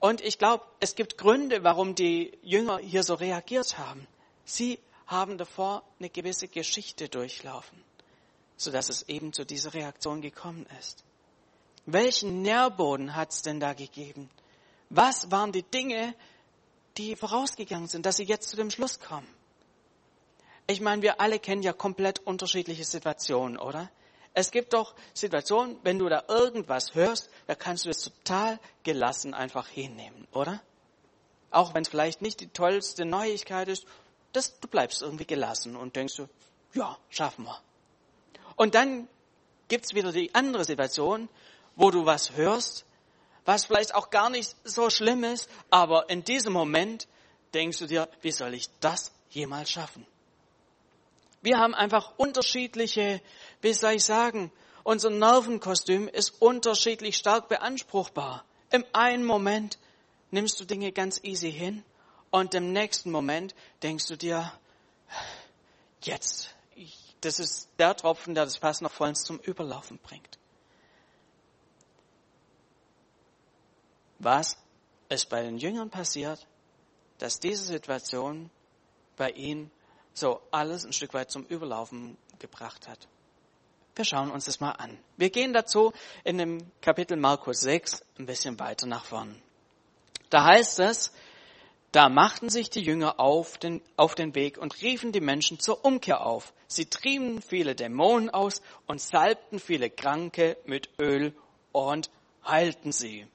Und 0.00 0.20
ich 0.20 0.38
glaube, 0.38 0.64
es 0.80 0.96
gibt 0.96 1.16
Gründe, 1.16 1.62
warum 1.62 1.94
die 1.94 2.36
Jünger 2.42 2.78
hier 2.78 3.04
so 3.04 3.14
reagiert 3.14 3.78
haben. 3.78 4.08
Sie 4.44 4.80
haben 5.06 5.38
davor 5.38 5.84
eine 6.00 6.10
gewisse 6.10 6.48
Geschichte 6.48 7.08
durchlaufen, 7.08 7.84
sodass 8.56 8.88
es 8.88 9.08
eben 9.08 9.32
zu 9.32 9.44
dieser 9.44 9.74
Reaktion 9.74 10.20
gekommen 10.22 10.66
ist. 10.80 11.04
Welchen 11.86 12.42
Nährboden 12.42 13.14
hat 13.14 13.30
es 13.30 13.42
denn 13.42 13.60
da 13.60 13.74
gegeben? 13.74 14.30
Was 14.90 15.30
waren 15.30 15.52
die 15.52 15.62
Dinge, 15.62 16.14
die 16.96 17.14
vorausgegangen 17.14 17.88
sind, 17.88 18.06
dass 18.06 18.16
sie 18.16 18.24
jetzt 18.24 18.48
zu 18.48 18.56
dem 18.56 18.70
Schluss 18.70 19.00
kommen? 19.00 19.28
Ich 20.66 20.80
meine, 20.80 21.02
wir 21.02 21.20
alle 21.20 21.38
kennen 21.38 21.62
ja 21.62 21.72
komplett 21.72 22.20
unterschiedliche 22.20 22.84
Situationen, 22.84 23.58
oder? 23.58 23.90
Es 24.34 24.50
gibt 24.50 24.72
doch 24.72 24.94
Situationen, 25.12 25.76
wenn 25.82 25.98
du 25.98 26.08
da 26.08 26.24
irgendwas 26.28 26.94
hörst, 26.94 27.28
da 27.46 27.54
kannst 27.54 27.84
du 27.84 27.90
es 27.90 28.02
total 28.02 28.58
gelassen 28.82 29.34
einfach 29.34 29.68
hinnehmen, 29.68 30.26
oder? 30.32 30.60
Auch 31.50 31.74
wenn 31.74 31.82
es 31.82 31.88
vielleicht 31.88 32.22
nicht 32.22 32.40
die 32.40 32.48
tollste 32.48 33.04
Neuigkeit 33.04 33.68
ist, 33.68 33.84
das, 34.32 34.58
du 34.60 34.68
bleibst 34.68 35.02
irgendwie 35.02 35.26
gelassen 35.26 35.76
und 35.76 35.96
denkst 35.96 36.16
du, 36.16 36.28
ja, 36.72 36.96
schaffen 37.10 37.44
wir. 37.44 37.60
Und 38.56 38.74
dann 38.74 39.06
gibt's 39.68 39.94
wieder 39.94 40.12
die 40.12 40.34
andere 40.34 40.64
Situation, 40.64 41.28
wo 41.76 41.90
du 41.90 42.06
was 42.06 42.32
hörst, 42.32 42.86
was 43.44 43.66
vielleicht 43.66 43.94
auch 43.94 44.10
gar 44.10 44.30
nicht 44.30 44.56
so 44.64 44.88
schlimm 44.88 45.24
ist, 45.24 45.50
aber 45.70 46.08
in 46.08 46.24
diesem 46.24 46.52
Moment 46.52 47.08
denkst 47.54 47.78
du 47.78 47.86
dir, 47.86 48.08
wie 48.22 48.32
soll 48.32 48.54
ich 48.54 48.68
das 48.80 49.12
jemals 49.30 49.70
schaffen? 49.70 50.06
Wir 51.42 51.58
haben 51.58 51.74
einfach 51.74 52.12
unterschiedliche, 52.18 53.20
wie 53.62 53.72
soll 53.72 53.92
ich 53.92 54.04
sagen, 54.04 54.52
unser 54.84 55.10
Nervenkostüm 55.10 56.08
ist 56.08 56.42
unterschiedlich 56.42 57.16
stark 57.16 57.48
beanspruchbar. 57.48 58.44
Im 58.70 58.84
einen 58.92 59.24
Moment 59.24 59.78
nimmst 60.30 60.58
du 60.60 60.64
Dinge 60.64 60.92
ganz 60.92 61.20
easy 61.22 61.52
hin 61.52 61.84
und 62.30 62.54
im 62.54 62.72
nächsten 62.72 63.10
Moment 63.10 63.54
denkst 63.82 64.06
du 64.06 64.16
dir, 64.16 64.52
jetzt, 66.02 66.54
das 67.20 67.38
ist 67.38 67.68
der 67.78 67.96
Tropfen, 67.96 68.34
der 68.34 68.44
das 68.44 68.56
Fass 68.56 68.80
noch 68.80 68.92
vollends 68.92 69.22
zum 69.22 69.38
Überlaufen 69.38 69.98
bringt. 69.98 70.38
Was 74.18 74.56
ist 75.08 75.28
bei 75.28 75.42
den 75.42 75.58
Jüngern 75.58 75.90
passiert, 75.90 76.46
dass 77.18 77.38
diese 77.38 77.64
Situation 77.64 78.50
bei 79.16 79.30
ihnen 79.30 79.70
so 80.14 80.40
alles 80.50 80.84
ein 80.84 80.92
Stück 80.92 81.14
weit 81.14 81.30
zum 81.30 81.44
Überlaufen 81.46 82.16
gebracht 82.38 82.88
hat. 82.88 83.08
Wir 83.94 84.04
schauen 84.06 84.30
uns 84.30 84.46
das 84.46 84.60
mal 84.60 84.70
an. 84.72 84.98
Wir 85.18 85.28
gehen 85.28 85.52
dazu 85.52 85.92
in 86.24 86.38
dem 86.38 86.70
Kapitel 86.80 87.16
Markus 87.18 87.60
6 87.60 88.02
ein 88.18 88.26
bisschen 88.26 88.58
weiter 88.58 88.86
nach 88.86 89.04
vorn. 89.04 89.40
Da 90.30 90.44
heißt 90.44 90.78
es, 90.78 91.12
da 91.92 92.08
machten 92.08 92.48
sich 92.48 92.70
die 92.70 92.80
Jünger 92.80 93.20
auf 93.20 93.58
den, 93.58 93.82
auf 93.98 94.14
den 94.14 94.34
Weg 94.34 94.56
und 94.56 94.80
riefen 94.80 95.12
die 95.12 95.20
Menschen 95.20 95.60
zur 95.60 95.84
Umkehr 95.84 96.24
auf. 96.24 96.54
Sie 96.66 96.86
trieben 96.86 97.42
viele 97.42 97.74
Dämonen 97.74 98.30
aus 98.30 98.62
und 98.86 98.98
salbten 98.98 99.58
viele 99.58 99.90
Kranke 99.90 100.56
mit 100.64 100.88
Öl 100.98 101.34
und 101.72 102.10
heilten 102.46 102.92
sie. 102.92 103.26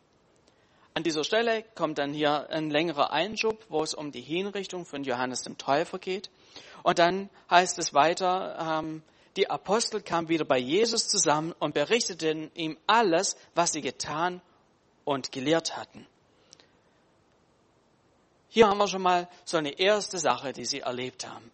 An 0.95 1.03
dieser 1.03 1.23
Stelle 1.23 1.63
kommt 1.75 1.99
dann 1.99 2.13
hier 2.13 2.49
ein 2.49 2.71
längerer 2.71 3.11
Einschub, 3.11 3.63
wo 3.69 3.83
es 3.83 3.93
um 3.93 4.11
die 4.11 4.21
Hinrichtung 4.21 4.87
von 4.87 5.03
Johannes 5.03 5.43
dem 5.43 5.59
Täufer 5.59 5.99
geht. 5.99 6.31
Und 6.81 6.97
dann 6.97 7.29
heißt 7.51 7.77
es 7.77 7.93
weiter, 7.93 8.79
ähm, 8.81 9.03
die 9.37 9.49
Apostel 9.49 10.01
kamen 10.01 10.29
wieder 10.29 10.45
bei 10.45 10.57
Jesus 10.57 11.07
zusammen 11.07 11.53
und 11.59 11.75
berichteten 11.75 12.51
ihm 12.55 12.77
alles, 12.87 13.37
was 13.53 13.71
sie 13.71 13.81
getan 13.81 14.41
und 15.05 15.31
gelehrt 15.31 15.77
hatten. 15.77 16.05
Hier 18.49 18.67
haben 18.67 18.79
wir 18.79 18.87
schon 18.87 19.03
mal 19.03 19.29
so 19.45 19.57
eine 19.57 19.79
erste 19.79 20.17
Sache, 20.17 20.53
die 20.53 20.65
sie 20.65 20.79
erlebt 20.79 21.27
haben. 21.27 21.51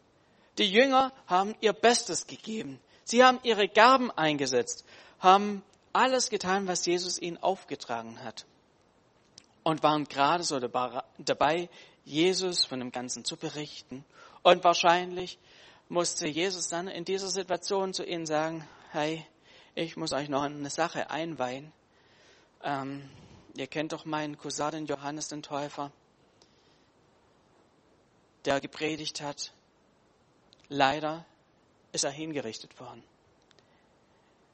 Die 0.57 0.71
Jünger 0.71 1.11
haben 1.27 1.55
ihr 1.59 1.73
Bestes 1.73 2.25
gegeben. 2.25 2.79
Sie 3.03 3.23
haben 3.23 3.39
ihre 3.43 3.67
Gaben 3.67 4.11
eingesetzt, 4.11 4.85
haben 5.19 5.61
alles 5.91 6.29
getan, 6.29 6.67
was 6.67 6.85
Jesus 6.85 7.19
ihnen 7.19 7.37
aufgetragen 7.37 8.23
hat. 8.23 8.45
Und 9.63 9.83
waren 9.83 10.05
gerade 10.05 10.43
so 10.43 10.59
dabei, 10.59 11.69
Jesus 12.05 12.65
von 12.65 12.79
dem 12.79 12.91
Ganzen 12.91 13.25
zu 13.25 13.35
berichten 13.35 14.05
und 14.41 14.63
wahrscheinlich 14.63 15.37
musste 15.93 16.27
Jesus 16.27 16.69
dann 16.69 16.87
in 16.87 17.05
dieser 17.05 17.29
Situation 17.29 17.93
zu 17.93 18.03
ihnen 18.03 18.25
sagen, 18.25 18.67
hey, 18.91 19.23
ich 19.75 19.95
muss 19.95 20.11
euch 20.11 20.27
noch 20.27 20.41
eine 20.41 20.71
Sache 20.71 21.11
einweihen. 21.11 21.71
Ähm, 22.63 23.07
ihr 23.55 23.67
kennt 23.67 23.93
doch 23.93 24.03
meinen 24.03 24.35
Cousin, 24.35 24.71
den 24.71 24.85
Johannes 24.87 25.27
den 25.27 25.43
Täufer, 25.43 25.91
der 28.45 28.59
gepredigt 28.59 29.21
hat. 29.21 29.53
Leider 30.67 31.25
ist 31.91 32.05
er 32.05 32.11
hingerichtet 32.11 32.79
worden. 32.79 33.03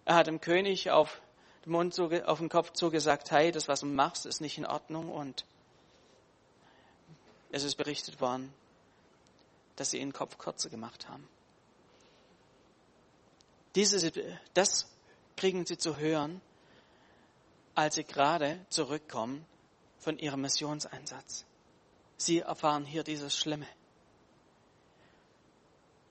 Er 0.04 0.16
hat 0.16 0.28
dem 0.28 0.42
König 0.42 0.92
auf 0.92 1.22
den 1.64 1.72
Mund, 1.72 1.98
auf 1.98 2.40
den 2.40 2.50
Kopf 2.50 2.74
zugesagt, 2.74 3.32
hey, 3.32 3.54
das, 3.54 3.70
was 3.70 3.80
du 3.80 3.86
machst, 3.86 4.26
ist 4.26 4.42
nicht 4.42 4.58
in 4.58 4.66
Ordnung 4.66 5.10
und 5.10 5.46
es 7.50 7.64
ist 7.64 7.76
berichtet 7.76 8.20
worden, 8.20 8.54
dass 9.80 9.92
sie 9.92 10.00
ihren 10.00 10.14
Kopf 10.14 10.38
kürzer 10.38 10.70
gemacht 10.70 11.08
haben. 11.08 11.28
Diese, 13.76 14.12
das 14.54 14.90
kriegen 15.38 15.66
sie 15.66 15.78
zu 15.78 15.98
hören, 15.98 16.42
als 17.76 17.96
sie 17.96 18.04
gerade 18.04 18.66
zurückkommen 18.70 19.46
von 20.00 20.18
ihrem 20.18 20.42
Missionseinsatz. 20.42 21.46
Sie 22.18 22.40
erfahren 22.40 22.84
hier 22.84 23.04
dieses 23.04 23.38
Schlimme. 23.38 23.68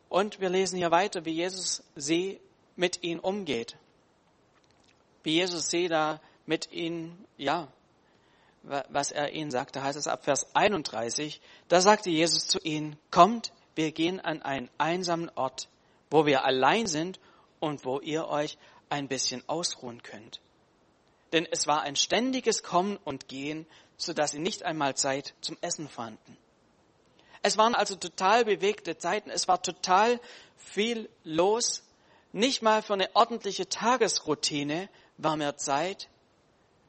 Und 0.08 0.40
wir 0.40 0.48
lesen 0.48 0.78
hier 0.78 0.90
weiter, 0.90 1.26
wie 1.26 1.32
Jesus 1.32 1.82
sie 1.94 2.40
mit 2.76 3.02
ihnen 3.02 3.20
umgeht. 3.20 3.76
Wie 5.22 5.34
Jesus 5.34 5.68
sie 5.68 5.88
da 5.88 6.22
mit 6.46 6.72
ihnen, 6.72 7.26
ja, 7.36 7.68
was 8.62 9.12
er 9.12 9.32
ihnen 9.32 9.50
sagt. 9.50 9.76
Da 9.76 9.82
heißt 9.82 9.98
es 9.98 10.08
ab 10.08 10.24
Vers 10.24 10.54
31, 10.54 11.42
da 11.68 11.82
sagte 11.82 12.08
Jesus 12.08 12.46
zu 12.46 12.58
ihnen, 12.60 12.96
kommt, 13.10 13.52
wir 13.78 13.92
gehen 13.92 14.18
an 14.18 14.42
einen 14.42 14.68
einsamen 14.76 15.30
Ort, 15.36 15.68
wo 16.10 16.26
wir 16.26 16.44
allein 16.44 16.88
sind 16.88 17.20
und 17.60 17.84
wo 17.84 18.00
ihr 18.00 18.26
euch 18.26 18.58
ein 18.88 19.06
bisschen 19.06 19.48
ausruhen 19.48 20.02
könnt. 20.02 20.40
Denn 21.32 21.46
es 21.48 21.68
war 21.68 21.82
ein 21.82 21.94
ständiges 21.94 22.64
Kommen 22.64 22.96
und 22.96 23.28
Gehen, 23.28 23.66
so 23.96 24.12
dass 24.12 24.32
sie 24.32 24.40
nicht 24.40 24.64
einmal 24.64 24.96
Zeit 24.96 25.32
zum 25.42 25.56
Essen 25.60 25.88
fanden. 25.88 26.36
Es 27.42 27.56
waren 27.56 27.76
also 27.76 27.94
total 27.94 28.44
bewegte 28.44 28.98
Zeiten. 28.98 29.30
Es 29.30 29.46
war 29.46 29.62
total 29.62 30.18
viel 30.56 31.08
los. 31.22 31.84
Nicht 32.32 32.62
mal 32.62 32.82
für 32.82 32.94
eine 32.94 33.14
ordentliche 33.14 33.68
Tagesroutine 33.68 34.88
war 35.18 35.36
mehr 35.36 35.56
Zeit. 35.56 36.08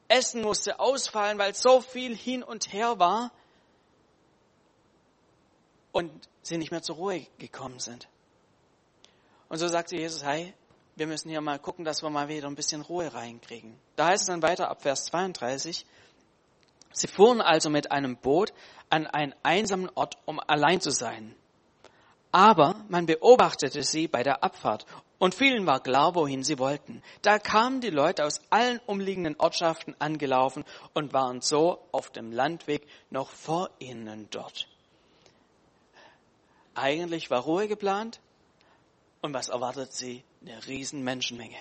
Essen 0.08 0.42
musste 0.42 0.80
ausfallen, 0.80 1.38
weil 1.38 1.54
so 1.54 1.80
viel 1.82 2.16
hin 2.16 2.42
und 2.42 2.72
her 2.72 2.98
war 2.98 3.30
und 5.92 6.10
sie 6.42 6.58
nicht 6.58 6.70
mehr 6.70 6.82
zur 6.82 6.96
Ruhe 6.96 7.26
gekommen 7.38 7.78
sind. 7.78 8.08
Und 9.48 9.58
so 9.58 9.68
sagte 9.68 9.96
Jesus, 9.96 10.24
hey, 10.24 10.54
wir 10.96 11.06
müssen 11.06 11.30
hier 11.30 11.40
mal 11.40 11.58
gucken, 11.58 11.84
dass 11.84 12.02
wir 12.02 12.10
mal 12.10 12.28
wieder 12.28 12.46
ein 12.46 12.54
bisschen 12.54 12.82
Ruhe 12.82 13.12
reinkriegen. 13.12 13.74
Da 13.96 14.08
heißt 14.08 14.22
es 14.22 14.26
dann 14.26 14.42
weiter 14.42 14.70
ab 14.70 14.82
Vers 14.82 15.06
32, 15.06 15.86
sie 16.92 17.06
fuhren 17.06 17.40
also 17.40 17.70
mit 17.70 17.90
einem 17.90 18.16
Boot 18.16 18.52
an 18.90 19.06
einen 19.06 19.34
einsamen 19.42 19.90
Ort, 19.94 20.18
um 20.26 20.40
allein 20.40 20.80
zu 20.80 20.90
sein. 20.90 21.34
Aber 22.32 22.76
man 22.88 23.06
beobachtete 23.06 23.82
sie 23.82 24.06
bei 24.08 24.22
der 24.22 24.44
Abfahrt 24.44 24.86
und 25.18 25.34
vielen 25.34 25.66
war 25.66 25.80
klar, 25.80 26.14
wohin 26.14 26.44
sie 26.44 26.58
wollten. 26.58 27.02
Da 27.22 27.38
kamen 27.38 27.80
die 27.80 27.90
Leute 27.90 28.24
aus 28.24 28.40
allen 28.50 28.80
umliegenden 28.86 29.36
Ortschaften 29.38 29.94
angelaufen 29.98 30.64
und 30.94 31.12
waren 31.12 31.40
so 31.40 31.78
auf 31.92 32.10
dem 32.10 32.32
Landweg 32.32 32.86
noch 33.10 33.28
vor 33.30 33.70
ihnen 33.80 34.28
dort. 34.30 34.66
Eigentlich 36.80 37.30
war 37.30 37.42
Ruhe 37.42 37.68
geplant 37.68 38.20
und 39.20 39.34
was 39.34 39.50
erwartet 39.50 39.92
sie? 39.92 40.24
Eine 40.40 40.66
riesen 40.66 41.04
Menschenmenge. 41.04 41.58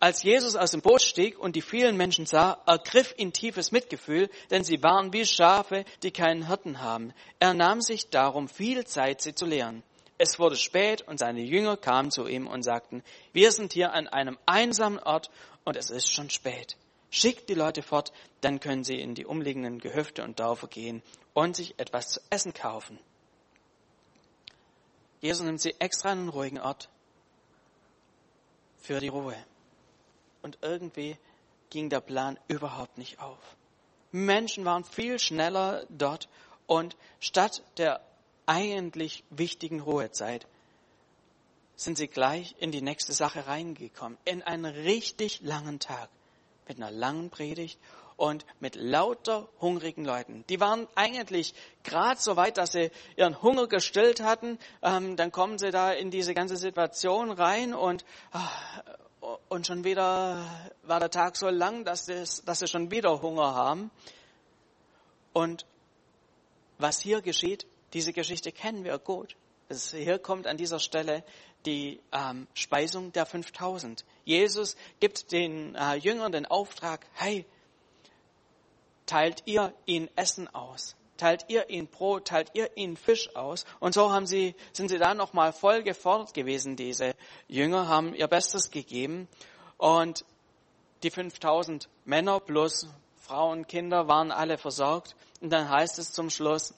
Als 0.00 0.22
Jesus 0.22 0.56
aus 0.56 0.70
dem 0.70 0.80
Boot 0.80 1.02
stieg 1.02 1.38
und 1.38 1.56
die 1.56 1.60
vielen 1.60 1.98
Menschen 1.98 2.24
sah, 2.24 2.62
ergriff 2.64 3.12
ihn 3.18 3.34
tiefes 3.34 3.72
Mitgefühl, 3.72 4.30
denn 4.50 4.64
sie 4.64 4.82
waren 4.82 5.12
wie 5.12 5.26
Schafe, 5.26 5.84
die 6.02 6.10
keinen 6.10 6.46
Hirten 6.46 6.80
haben. 6.80 7.12
Er 7.38 7.52
nahm 7.52 7.82
sich 7.82 8.08
darum 8.08 8.48
viel 8.48 8.86
Zeit, 8.86 9.20
sie 9.20 9.34
zu 9.34 9.44
lehren. 9.44 9.82
Es 10.16 10.38
wurde 10.38 10.56
spät 10.56 11.02
und 11.02 11.18
seine 11.18 11.42
Jünger 11.42 11.76
kamen 11.76 12.10
zu 12.10 12.26
ihm 12.26 12.46
und 12.46 12.62
sagten, 12.62 13.02
wir 13.34 13.52
sind 13.52 13.74
hier 13.74 13.92
an 13.92 14.08
einem 14.08 14.38
einsamen 14.46 14.98
Ort 15.00 15.28
und 15.64 15.76
es 15.76 15.90
ist 15.90 16.10
schon 16.10 16.30
spät. 16.30 16.78
Schickt 17.10 17.50
die 17.50 17.54
Leute 17.54 17.82
fort, 17.82 18.10
dann 18.40 18.58
können 18.58 18.84
sie 18.84 18.98
in 18.98 19.14
die 19.14 19.26
umliegenden 19.26 19.80
Gehöfte 19.80 20.22
und 20.22 20.40
Dörfer 20.40 20.66
gehen 20.66 21.02
und 21.34 21.56
sich 21.56 21.78
etwas 21.78 22.08
zu 22.08 22.20
essen 22.30 22.54
kaufen. 22.54 22.98
Jesus 25.20 25.44
nimmt 25.44 25.60
sie 25.60 25.74
extra 25.78 26.10
an 26.10 26.18
einen 26.18 26.28
ruhigen 26.28 26.60
Ort 26.60 26.88
für 28.78 29.00
die 29.00 29.08
Ruhe 29.08 29.36
und 30.42 30.58
irgendwie 30.62 31.16
ging 31.70 31.88
der 31.90 32.00
Plan 32.00 32.38
überhaupt 32.48 32.98
nicht 32.98 33.18
auf. 33.18 33.38
Menschen 34.12 34.64
waren 34.64 34.84
viel 34.84 35.18
schneller 35.18 35.84
dort 35.88 36.28
und 36.66 36.96
statt 37.20 37.62
der 37.78 38.00
eigentlich 38.46 39.24
wichtigen 39.30 39.80
Ruhezeit 39.80 40.46
sind 41.74 41.98
sie 41.98 42.08
gleich 42.08 42.54
in 42.58 42.70
die 42.70 42.80
nächste 42.80 43.12
Sache 43.12 43.46
reingekommen, 43.46 44.16
in 44.24 44.42
einen 44.42 44.64
richtig 44.64 45.40
langen 45.42 45.78
Tag 45.78 46.08
mit 46.68 46.78
einer 46.78 46.90
langen 46.90 47.30
Predigt 47.30 47.78
und 48.16 48.46
mit 48.60 48.76
lauter 48.76 49.48
hungrigen 49.60 50.04
Leuten. 50.04 50.44
Die 50.48 50.60
waren 50.60 50.86
eigentlich 50.94 51.54
gerade 51.82 52.20
so 52.20 52.36
weit, 52.36 52.56
dass 52.56 52.72
sie 52.72 52.90
ihren 53.16 53.42
Hunger 53.42 53.66
gestillt 53.66 54.20
hatten. 54.20 54.58
Ähm, 54.82 55.16
dann 55.16 55.32
kommen 55.32 55.58
sie 55.58 55.70
da 55.70 55.92
in 55.92 56.10
diese 56.10 56.34
ganze 56.34 56.56
Situation 56.56 57.30
rein 57.30 57.74
und 57.74 58.04
ach, 58.32 58.82
und 59.48 59.66
schon 59.66 59.84
wieder 59.84 60.44
war 60.82 61.00
der 61.00 61.10
Tag 61.10 61.36
so 61.36 61.48
lang, 61.48 61.84
dass, 61.84 62.06
das, 62.06 62.44
dass 62.44 62.60
sie 62.60 62.68
schon 62.68 62.90
wieder 62.90 63.20
Hunger 63.22 63.54
haben. 63.54 63.90
Und 65.32 65.66
was 66.78 67.00
hier 67.00 67.22
geschieht, 67.22 67.66
diese 67.92 68.12
Geschichte 68.12 68.52
kennen 68.52 68.84
wir 68.84 68.98
gut. 68.98 69.36
Es, 69.68 69.92
hier 69.92 70.18
kommt 70.18 70.46
an 70.46 70.56
dieser 70.56 70.78
Stelle 70.78 71.24
die 71.64 72.00
ähm, 72.12 72.46
Speisung 72.54 73.12
der 73.12 73.26
5000. 73.26 74.04
Jesus 74.24 74.76
gibt 75.00 75.32
den 75.32 75.74
äh, 75.74 75.96
Jüngern 75.96 76.30
den 76.30 76.46
Auftrag, 76.46 77.06
hey, 77.14 77.44
teilt 79.06 79.42
ihr 79.46 79.72
ihnen 79.86 80.08
Essen 80.16 80.52
aus 80.54 80.96
teilt 81.16 81.46
ihr 81.48 81.70
ihnen 81.70 81.88
Brot, 81.88 82.26
teilt 82.28 82.50
ihr 82.54 82.76
ihnen 82.76 82.96
Fisch 82.96 83.34
aus. 83.34 83.64
Und 83.80 83.94
so 83.94 84.12
haben 84.12 84.26
sie, 84.26 84.54
sind 84.72 84.88
sie 84.88 84.98
da 84.98 85.14
nochmal 85.14 85.52
voll 85.52 85.82
gefordert 85.82 86.34
gewesen, 86.34 86.76
diese 86.76 87.14
Jünger, 87.48 87.88
haben 87.88 88.14
ihr 88.14 88.26
Bestes 88.26 88.70
gegeben. 88.70 89.28
Und 89.78 90.24
die 91.02 91.10
5000 91.10 91.88
Männer 92.04 92.40
plus 92.40 92.88
Frauen, 93.18 93.66
Kinder 93.66 94.08
waren 94.08 94.30
alle 94.30 94.58
versorgt. 94.58 95.16
Und 95.40 95.50
dann 95.50 95.68
heißt 95.68 95.98
es 95.98 96.12
zum 96.12 96.30
Schluss, 96.30 96.74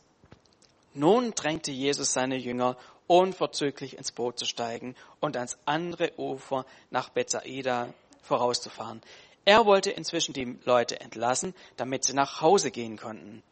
nun 0.94 1.32
drängte 1.32 1.70
Jesus 1.70 2.12
seine 2.12 2.36
Jünger 2.36 2.76
unverzüglich 3.06 3.96
ins 3.96 4.12
Boot 4.12 4.38
zu 4.38 4.44
steigen 4.44 4.94
und 5.20 5.36
ans 5.36 5.58
andere 5.64 6.12
Ufer 6.18 6.66
nach 6.90 7.08
Bethsaida 7.08 7.92
vorauszufahren. 8.22 9.00
Er 9.48 9.64
wollte 9.64 9.90
inzwischen 9.90 10.34
die 10.34 10.58
Leute 10.66 11.00
entlassen, 11.00 11.54
damit 11.78 12.04
sie 12.04 12.12
nach 12.12 12.42
Hause 12.42 12.70
gehen 12.70 12.98
konnten. 12.98 13.42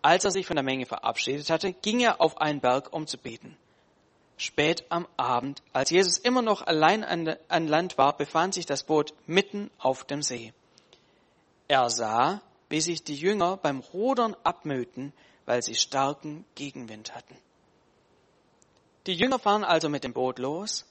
Als 0.00 0.24
er 0.24 0.30
sich 0.30 0.46
von 0.46 0.56
der 0.56 0.64
Menge 0.64 0.86
verabschiedet 0.86 1.50
hatte, 1.50 1.74
ging 1.74 2.00
er 2.00 2.22
auf 2.22 2.40
einen 2.40 2.62
Berg, 2.62 2.90
um 2.94 3.06
zu 3.06 3.18
beten. 3.18 3.54
Spät 4.38 4.86
am 4.88 5.06
Abend, 5.18 5.62
als 5.74 5.90
Jesus 5.90 6.16
immer 6.16 6.40
noch 6.40 6.62
allein 6.62 7.04
an, 7.04 7.36
an 7.48 7.68
Land 7.68 7.98
war, 7.98 8.16
befand 8.16 8.54
sich 8.54 8.64
das 8.64 8.84
Boot 8.84 9.12
mitten 9.26 9.70
auf 9.76 10.04
dem 10.04 10.22
See. 10.22 10.54
Er 11.68 11.90
sah, 11.90 12.40
wie 12.70 12.80
sich 12.80 13.04
die 13.04 13.16
Jünger 13.16 13.58
beim 13.58 13.80
Rudern 13.80 14.34
abmühten, 14.42 15.12
weil 15.44 15.62
sie 15.62 15.74
starken 15.74 16.46
Gegenwind 16.54 17.14
hatten. 17.14 17.36
Die 19.06 19.12
Jünger 19.12 19.38
fahren 19.38 19.64
also 19.64 19.90
mit 19.90 20.02
dem 20.02 20.14
Boot 20.14 20.38
los 20.38 20.86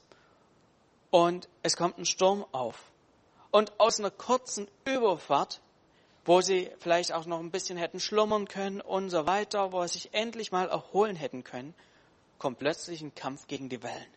und 1.10 1.48
es 1.64 1.76
kommt 1.76 1.98
ein 1.98 2.06
Sturm 2.06 2.46
auf. 2.52 2.92
Und 3.56 3.80
aus 3.80 3.98
einer 3.98 4.10
kurzen 4.10 4.68
Überfahrt 4.84 5.60
wo 6.26 6.40
sie 6.40 6.70
vielleicht 6.80 7.12
auch 7.12 7.24
noch 7.24 7.38
ein 7.38 7.52
bisschen 7.52 7.78
hätten 7.78 8.00
schlummern 8.00 8.48
können 8.48 8.80
und 8.80 9.10
so 9.10 9.26
weiter, 9.26 9.72
wo 9.72 9.86
sie 9.86 10.00
sich 10.00 10.12
endlich 10.12 10.50
mal 10.50 10.68
erholen 10.68 11.16
hätten 11.16 11.44
können, 11.44 11.72
kommt 12.38 12.58
plötzlich 12.58 13.00
ein 13.00 13.14
Kampf 13.14 13.46
gegen 13.46 13.68
die 13.68 13.82
Wellen. 13.82 14.14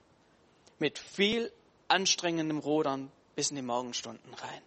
Mit 0.79 0.97
viel 0.97 1.51
anstrengendem 1.87 2.57
Rudern 2.57 3.11
bis 3.35 3.51
in 3.51 3.57
die 3.57 3.61
Morgenstunden 3.61 4.33
rein. 4.33 4.61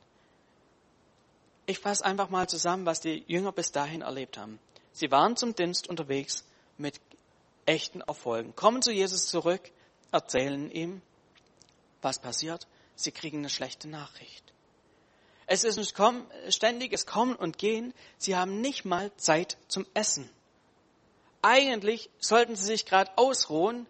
Ich 1.67 1.81
fasse 1.81 2.05
einfach 2.05 2.31
mal 2.31 2.49
zusammen, 2.49 2.87
was 2.87 3.01
die 3.01 3.25
Jünger 3.27 3.53
bis 3.53 3.73
dahin 3.73 4.03
erlebt 4.03 4.39
haben. 4.39 4.61
Sie 4.93 5.11
waren 5.11 5.37
zum 5.37 5.55
Dienst 5.55 5.89
unterwegs 5.89 6.45
mit 6.79 7.01
echten 7.67 8.03
Erfolgen, 8.03 8.55
kommen 8.55 8.83
zu 8.83 8.93
Jesus 8.93 9.27
zurück, 9.27 9.71
erzählen 10.13 10.71
ihm, 10.71 11.03
was 12.03 12.21
passiert. 12.21 12.69
Sie 12.95 13.11
kriegen 13.11 13.39
eine 13.39 13.51
schlechte 13.51 13.89
Nachricht. 13.89 14.52
Es 15.47 15.65
ist 15.65 15.79
ein 15.79 16.27
ständiges 16.51 17.07
Kommen 17.07 17.35
und 17.35 17.59
Gehen. 17.59 17.93
Sie 18.19 18.37
haben 18.37 18.61
nicht 18.61 18.85
mal 18.85 19.15
Zeit 19.17 19.59
zum 19.69 19.87
Essen. 19.95 20.29
Eigentlich 21.43 22.11
sollten 22.21 22.55
sie 22.55 22.65
sich 22.65 22.87
gerade 22.87 23.11
ausruhen, 23.17 23.87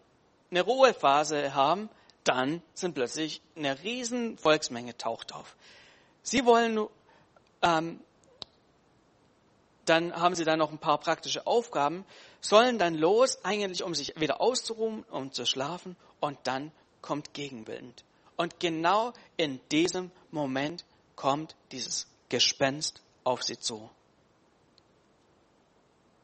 eine 0.51 0.63
Ruhephase 0.63 1.55
haben, 1.55 1.91
dann 2.25 2.63
sind 2.75 2.95
plötzlich 2.95 3.43
eine 3.57 3.83
riesen 3.83 4.39
Volksmenge 4.39 4.97
taucht 4.97 5.35
auf. 5.35 5.57
Sie 6.23 6.45
wollen, 6.47 6.87
ähm, 7.63 8.01
dann 9.85 10.15
haben 10.15 10.35
sie 10.35 10.45
dann 10.45 10.59
noch 10.59 10.71
ein 10.71 10.79
paar 10.79 10.99
praktische 10.99 11.47
Aufgaben, 11.47 12.05
sollen 12.41 12.79
dann 12.79 12.95
los, 12.95 13.45
eigentlich 13.45 13.83
um 13.83 13.95
sich 13.95 14.19
wieder 14.21 14.41
auszuruhen, 14.41 15.05
um 15.11 15.33
zu 15.33 15.45
schlafen, 15.47 15.97
und 16.21 16.39
dann 16.45 16.71
kommt 17.01 17.35
Gegenwind. 17.35 18.05
Und 18.37 18.61
genau 18.61 19.13
in 19.37 19.61
diesem 19.71 20.11
Moment 20.31 20.85
kommt 21.17 21.57
dieses 21.71 22.07
Gespenst 22.29 23.01
auf 23.25 23.43
sie 23.43 23.59
zu. 23.59 23.91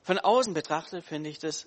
Von 0.03 0.19
außen 0.19 0.55
betrachtet 0.55 1.05
finde 1.05 1.29
ich 1.31 1.39
das 1.39 1.67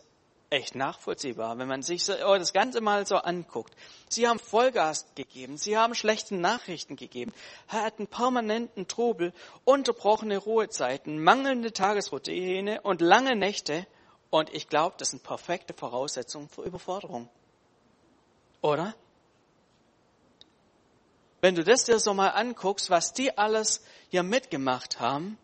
echt 0.51 0.75
nachvollziehbar, 0.75 1.58
wenn 1.58 1.68
man 1.68 1.82
sich 1.82 2.10
oh, 2.10 2.38
das 2.38 2.54
Ganze 2.54 2.82
mal 2.82 3.08
so 3.08 3.16
anguckt. 3.16 3.74
Sie 4.10 4.28
haben 4.28 4.38
Vollgas 4.38 5.06
gegeben, 5.16 5.58
sie 5.58 5.78
haben 5.78 5.96
schlechte 5.96 6.36
Nachrichten 6.36 6.98
gegeben, 6.98 7.34
hatten 7.70 8.06
permanenten 8.06 8.88
Trubel, 8.88 9.34
unterbrochene 9.63 10.38
Ruhezeiten, 10.38 11.24
mangelnde 11.24 11.72
Tagesroutine 11.72 12.82
und 12.82 13.01
lange 13.01 13.36
Nächte. 13.36 13.88
Und 14.30 14.54
ich 14.54 14.68
glaube, 14.68 14.96
das 14.98 15.12
sind 15.12 15.24
perfekte 15.24 15.74
Voraussetzungen 15.74 16.50
für 16.50 16.63
Überforderung. 16.63 17.30
Oder? 18.62 18.94
Wenn 21.42 21.56
du 21.56 21.64
das 21.64 21.86
dir 21.86 22.00
so 22.00 22.14
mal 22.14 22.30
anguckst, 22.30 22.90
was 22.90 23.14
die 23.14 23.38
alles 23.38 23.84
hier 24.10 24.24
mitgemacht 24.24 25.00
haben, 25.00 25.38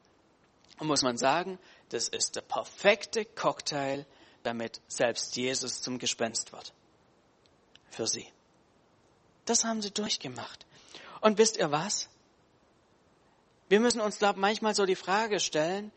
muss 0.80 1.01
man 1.01 1.18
sagen, 1.18 1.58
das 1.89 2.08
ist 2.08 2.36
der 2.36 2.42
perfekte 2.42 3.25
Cocktail 3.25 4.06
damit 4.44 4.80
selbst 4.88 5.36
Jesus 5.36 5.82
zum 5.82 5.98
Gespenst 5.98 6.54
wird. 6.54 6.74
Für 7.89 8.08
sie. 8.08 8.27
Das 9.46 9.63
haben 9.63 9.82
sie 9.82 9.92
durchgemacht. 9.92 10.66
Und 11.22 11.38
wisst 11.38 11.58
ihr 11.58 11.72
was? 11.72 12.10
Wir 13.70 13.80
müssen 13.80 14.01
uns, 14.01 14.20
glaube 14.20 14.39
manchmal 14.39 14.75
so 14.75 14.86
die 14.86 14.96
Frage 14.96 15.39
stellen, 15.39 15.92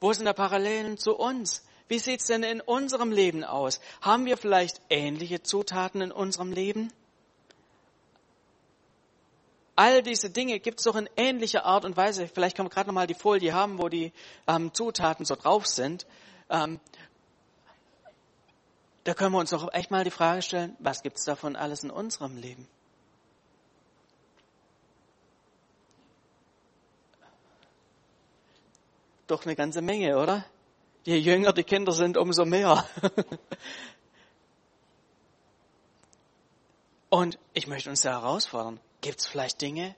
wo 0.00 0.12
sind 0.12 0.26
da 0.26 0.32
Parallelen 0.32 0.96
zu 0.96 1.16
uns? 1.16 1.64
Wie 1.88 1.98
sieht's 1.98 2.26
denn 2.26 2.44
in 2.44 2.60
unserem 2.60 3.10
Leben 3.10 3.42
aus? 3.42 3.80
Haben 4.00 4.24
wir 4.26 4.36
vielleicht 4.36 4.80
ähnliche 4.88 5.42
Zutaten 5.42 6.00
in 6.00 6.12
unserem 6.12 6.52
Leben? 6.52 6.92
All 9.80 10.02
diese 10.02 10.28
Dinge 10.28 10.60
gibt 10.60 10.80
es 10.80 10.84
doch 10.84 10.94
in 10.94 11.08
ähnlicher 11.16 11.64
Art 11.64 11.86
und 11.86 11.96
Weise. 11.96 12.28
Vielleicht 12.28 12.54
können 12.54 12.68
wir 12.68 12.74
gerade 12.74 12.88
nochmal 12.88 13.06
die 13.06 13.14
Folie 13.14 13.54
haben, 13.54 13.78
wo 13.78 13.88
die 13.88 14.12
ähm, 14.46 14.74
Zutaten 14.74 15.24
so 15.24 15.36
drauf 15.36 15.66
sind. 15.66 16.06
Ähm, 16.50 16.78
da 19.04 19.14
können 19.14 19.32
wir 19.32 19.38
uns 19.38 19.48
doch 19.48 19.72
echt 19.72 19.90
mal 19.90 20.04
die 20.04 20.10
Frage 20.10 20.42
stellen, 20.42 20.76
was 20.80 21.02
gibt 21.02 21.16
es 21.16 21.24
davon 21.24 21.56
alles 21.56 21.82
in 21.82 21.90
unserem 21.90 22.36
Leben? 22.36 22.68
Doch 29.28 29.46
eine 29.46 29.56
ganze 29.56 29.80
Menge, 29.80 30.18
oder? 30.18 30.44
Je 31.04 31.16
jünger 31.16 31.54
die 31.54 31.64
Kinder 31.64 31.92
sind, 31.92 32.18
umso 32.18 32.44
mehr. 32.44 32.86
Und 37.08 37.38
ich 37.54 37.66
möchte 37.66 37.88
uns 37.88 38.02
da 38.02 38.10
herausfordern. 38.10 38.78
Gibt 39.00 39.20
es 39.20 39.26
vielleicht 39.26 39.60
Dinge, 39.60 39.94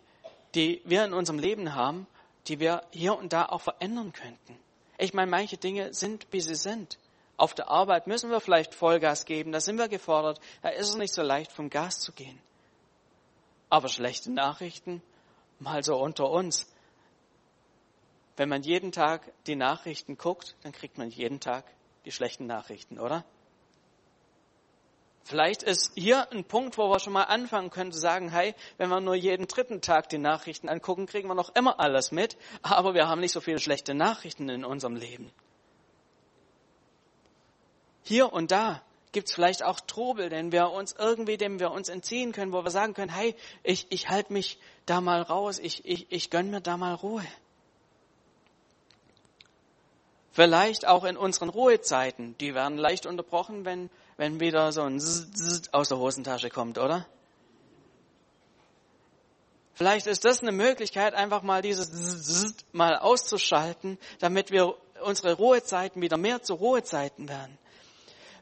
die 0.55 0.81
wir 0.85 1.05
in 1.05 1.13
unserem 1.13 1.39
Leben 1.39 1.75
haben, 1.75 2.07
die 2.47 2.61
wir 2.61 2.83
hier 2.91 3.17
und 3.17 3.33
da 3.33 3.47
auch 3.47 3.61
verändern 3.61 4.13
könnten? 4.13 4.59
Ich 4.99 5.15
meine, 5.15 5.31
manche 5.31 5.57
Dinge 5.57 5.93
sind, 5.95 6.27
wie 6.31 6.41
sie 6.41 6.55
sind. 6.55 6.99
Auf 7.37 7.55
der 7.55 7.69
Arbeit 7.69 8.07
müssen 8.07 8.31
wir 8.31 8.41
vielleicht 8.41 8.75
Vollgas 8.75 9.25
geben, 9.25 9.53
da 9.53 9.61
sind 9.61 9.79
wir 9.79 9.89
gefordert, 9.89 10.41
da 10.61 10.69
ist 10.69 10.91
es 10.91 10.97
nicht 10.97 11.13
so 11.13 11.23
leicht, 11.23 11.51
vom 11.51 11.71
Gas 11.71 11.99
zu 11.99 12.13
gehen. 12.13 12.39
Aber 13.69 13.89
schlechte 13.89 14.31
Nachrichten, 14.31 15.03
mal 15.59 15.83
so 15.83 15.97
unter 15.97 16.31
uns. 16.31 16.67
Wenn 18.37 18.49
man 18.49 18.63
jeden 18.63 18.93
Tag 18.93 19.33
die 19.47 19.57
Nachrichten 19.57 20.17
guckt, 20.17 20.55
dann 20.63 20.73
kriegt 20.73 20.99
man 20.99 21.11
jeden 21.11 21.41
Tag 21.41 21.65
die 22.05 22.13
schlechten 22.13 22.47
Nachrichten, 22.47 22.99
oder? 22.99 23.25
Vielleicht 25.25 25.63
ist 25.63 25.93
hier 25.95 26.31
ein 26.33 26.45
Punkt, 26.45 26.77
wo 26.79 26.91
wir 26.91 26.99
schon 26.99 27.13
mal 27.13 27.25
anfangen 27.25 27.71
können 27.71 27.93
zu 27.93 28.01
sagen, 28.01 28.31
hey, 28.31 28.55
wenn 28.77 28.89
wir 28.89 29.01
nur 29.01 29.15
jeden 29.15 29.47
dritten 29.47 29.81
Tag 29.81 30.09
die 30.09 30.19
Nachrichten 30.19 30.69
angucken, 30.69 31.07
kriegen 31.07 31.29
wir 31.29 31.35
noch 31.35 31.55
immer 31.55 31.79
alles 31.79 32.11
mit, 32.11 32.37
aber 32.63 32.95
wir 32.95 33.07
haben 33.09 33.21
nicht 33.21 33.33
so 33.33 33.41
viele 33.41 33.61
schlechte 33.61 33.95
Nachrichten 33.95 34.49
in 34.49 34.65
unserem 34.65 34.97
Leben. 34.97 35.31
Hier 38.03 38.33
und 38.33 38.51
da 38.51 38.83
gibt 39.13 39.29
es 39.29 39.35
vielleicht 39.35 39.63
auch 39.63 39.79
Trubel, 39.79 40.29
den 40.29 40.51
wir 40.51 40.71
uns 40.71 40.95
irgendwie, 40.99 41.37
dem 41.37 41.61
wir 41.61 41.71
uns 41.71 41.89
entziehen 41.89 42.33
können, 42.33 42.53
wo 42.53 42.65
wir 42.65 42.71
sagen 42.71 42.95
können, 42.95 43.13
hey, 43.13 43.37
ich, 43.63 43.87
ich 43.91 44.09
halte 44.09 44.33
mich 44.33 44.59
da 44.87 45.01
mal 45.01 45.23
raus, 45.23 45.61
ich, 45.61 45.85
ich, 45.85 46.07
ich 46.11 46.31
gönn 46.31 46.51
mir 46.51 46.61
da 46.61 46.77
mal 46.77 46.95
Ruhe. 46.95 47.25
Vielleicht 50.33 50.87
auch 50.87 51.05
in 51.05 51.19
unseren 51.19 51.51
Ruhezeiten, 51.51 52.37
die 52.39 52.55
werden 52.55 52.79
leicht 52.79 53.05
unterbrochen, 53.05 53.67
wenn, 53.67 53.91
wenn 54.23 54.39
wieder 54.39 54.71
so 54.71 54.83
ein 54.83 55.01
Zzz 55.01 55.71
aus 55.73 55.89
der 55.89 55.99
Hosentasche 55.99 56.49
kommt, 56.49 56.79
oder? 56.79 57.05
Vielleicht 59.75 60.07
ist 60.07 60.25
das 60.25 60.43
eine 60.43 60.53
Möglichkeit, 60.53 61.15
einfach 61.15 61.43
mal 61.43 61.61
dieses 61.61 61.91
Zzz 61.91 62.55
mal 62.71 62.99
auszuschalten, 62.99 63.99
damit 64.21 64.53
wir 64.53 64.77
unsere 65.03 65.33
Ruhezeiten 65.33 66.01
wieder 66.01 66.19
mehr 66.19 66.41
zu 66.41 66.55
Ruhezeiten 66.55 67.29
werden. 67.29 67.59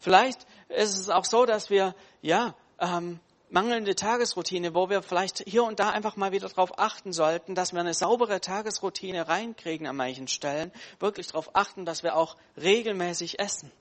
Vielleicht 0.00 0.46
ist 0.68 0.98
es 0.98 1.08
auch 1.08 1.24
so, 1.24 1.46
dass 1.46 1.70
wir, 1.70 1.94
ja, 2.20 2.54
ähm, 2.78 3.18
mangelnde 3.48 3.94
Tagesroutine, 3.94 4.74
wo 4.74 4.90
wir 4.90 5.00
vielleicht 5.00 5.38
hier 5.48 5.64
und 5.64 5.80
da 5.80 5.88
einfach 5.88 6.16
mal 6.16 6.30
wieder 6.30 6.50
darauf 6.50 6.78
achten 6.78 7.14
sollten, 7.14 7.54
dass 7.54 7.72
wir 7.72 7.80
eine 7.80 7.94
saubere 7.94 8.42
Tagesroutine 8.42 9.28
reinkriegen 9.28 9.86
an 9.86 9.96
manchen 9.96 10.28
Stellen, 10.28 10.72
wirklich 10.98 11.28
darauf 11.28 11.56
achten, 11.56 11.86
dass 11.86 12.02
wir 12.02 12.16
auch 12.16 12.36
regelmäßig 12.58 13.38
essen. 13.38 13.72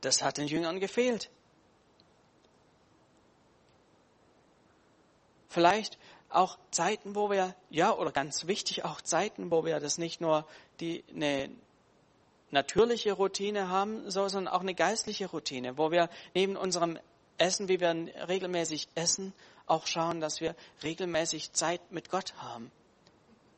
Das 0.00 0.22
hat 0.22 0.38
den 0.38 0.46
Jüngern 0.46 0.80
gefehlt. 0.80 1.30
Vielleicht 5.48 5.98
auch 6.28 6.58
Zeiten, 6.70 7.14
wo 7.14 7.30
wir, 7.30 7.54
ja, 7.70 7.94
oder 7.94 8.12
ganz 8.12 8.46
wichtig, 8.46 8.84
auch 8.84 9.00
Zeiten, 9.00 9.50
wo 9.50 9.64
wir 9.64 9.80
das 9.80 9.96
nicht 9.96 10.20
nur 10.20 10.46
die, 10.80 11.02
eine, 11.14 11.50
natürliche 12.50 13.12
Routine 13.12 13.68
haben, 13.68 14.10
sondern 14.10 14.48
auch 14.48 14.60
eine 14.60 14.74
geistliche 14.74 15.26
Routine, 15.26 15.78
wo 15.78 15.90
wir 15.90 16.08
neben 16.34 16.56
unserem 16.56 16.98
Essen, 17.38 17.68
wie 17.68 17.80
wir 17.80 17.90
regelmäßig 18.28 18.88
essen, 18.94 19.32
auch 19.66 19.86
schauen, 19.86 20.20
dass 20.20 20.40
wir 20.40 20.54
regelmäßig 20.82 21.52
Zeit 21.52 21.80
mit 21.90 22.10
Gott 22.10 22.34
haben. 22.38 22.70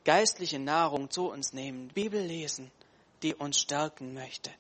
Geistliche 0.05 0.59
Nahrung 0.59 1.11
zu 1.11 1.31
uns 1.31 1.53
nehmen, 1.53 1.89
Bibel 1.89 2.21
lesen, 2.21 2.71
die 3.23 3.35
uns 3.35 3.61
stärken 3.61 4.15
möchte. 4.15 4.51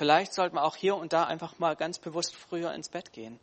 Vielleicht 0.00 0.32
sollten 0.32 0.56
wir 0.56 0.64
auch 0.64 0.76
hier 0.76 0.96
und 0.96 1.12
da 1.12 1.24
einfach 1.24 1.58
mal 1.58 1.76
ganz 1.76 1.98
bewusst 1.98 2.34
früher 2.34 2.72
ins 2.72 2.88
Bett 2.88 3.12
gehen, 3.12 3.38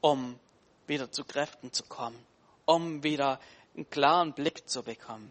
um 0.00 0.40
wieder 0.88 1.12
zu 1.12 1.22
Kräften 1.22 1.72
zu 1.72 1.84
kommen, 1.84 2.18
um 2.64 3.04
wieder 3.04 3.38
einen 3.76 3.88
klaren 3.90 4.32
Blick 4.32 4.68
zu 4.68 4.82
bekommen. 4.82 5.30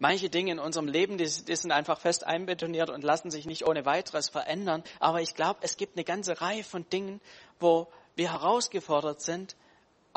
Manche 0.00 0.30
Dinge 0.30 0.50
in 0.50 0.58
unserem 0.58 0.88
Leben, 0.88 1.16
die, 1.16 1.26
die 1.26 1.54
sind 1.54 1.70
einfach 1.70 2.00
fest 2.00 2.24
einbetoniert 2.26 2.90
und 2.90 3.04
lassen 3.04 3.30
sich 3.30 3.46
nicht 3.46 3.64
ohne 3.68 3.86
weiteres 3.86 4.30
verändern. 4.30 4.82
Aber 4.98 5.20
ich 5.20 5.36
glaube, 5.36 5.60
es 5.62 5.76
gibt 5.76 5.96
eine 5.96 6.02
ganze 6.02 6.40
Reihe 6.40 6.64
von 6.64 6.88
Dingen, 6.90 7.20
wo 7.60 7.86
wir 8.16 8.32
herausgefordert 8.32 9.20
sind, 9.20 9.54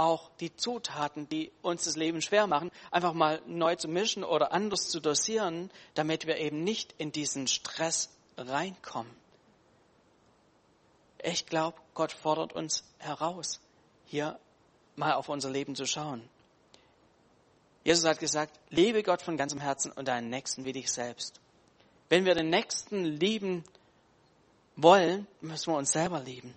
auch 0.01 0.31
die 0.39 0.55
Zutaten, 0.55 1.29
die 1.29 1.51
uns 1.61 1.83
das 1.83 1.95
Leben 1.95 2.23
schwer 2.23 2.47
machen, 2.47 2.71
einfach 2.89 3.13
mal 3.13 3.39
neu 3.45 3.75
zu 3.75 3.87
mischen 3.87 4.23
oder 4.23 4.51
anders 4.51 4.89
zu 4.89 4.99
dosieren, 4.99 5.69
damit 5.93 6.25
wir 6.25 6.37
eben 6.37 6.63
nicht 6.63 6.95
in 6.97 7.11
diesen 7.11 7.47
Stress 7.47 8.09
reinkommen. 8.35 9.13
Ich 11.23 11.45
glaube, 11.45 11.77
Gott 11.93 12.13
fordert 12.13 12.53
uns 12.53 12.83
heraus, 12.97 13.61
hier 14.05 14.39
mal 14.95 15.13
auf 15.13 15.29
unser 15.29 15.51
Leben 15.51 15.75
zu 15.75 15.85
schauen. 15.85 16.27
Jesus 17.83 18.05
hat 18.05 18.17
gesagt, 18.17 18.59
liebe 18.69 19.03
Gott 19.03 19.21
von 19.21 19.37
ganzem 19.37 19.59
Herzen 19.59 19.91
und 19.91 20.07
deinen 20.07 20.31
Nächsten 20.31 20.65
wie 20.65 20.73
dich 20.73 20.91
selbst. 20.91 21.39
Wenn 22.09 22.25
wir 22.25 22.33
den 22.33 22.49
Nächsten 22.49 23.05
lieben 23.05 23.63
wollen, 24.75 25.27
müssen 25.41 25.71
wir 25.71 25.77
uns 25.77 25.91
selber 25.91 26.21
lieben. 26.21 26.55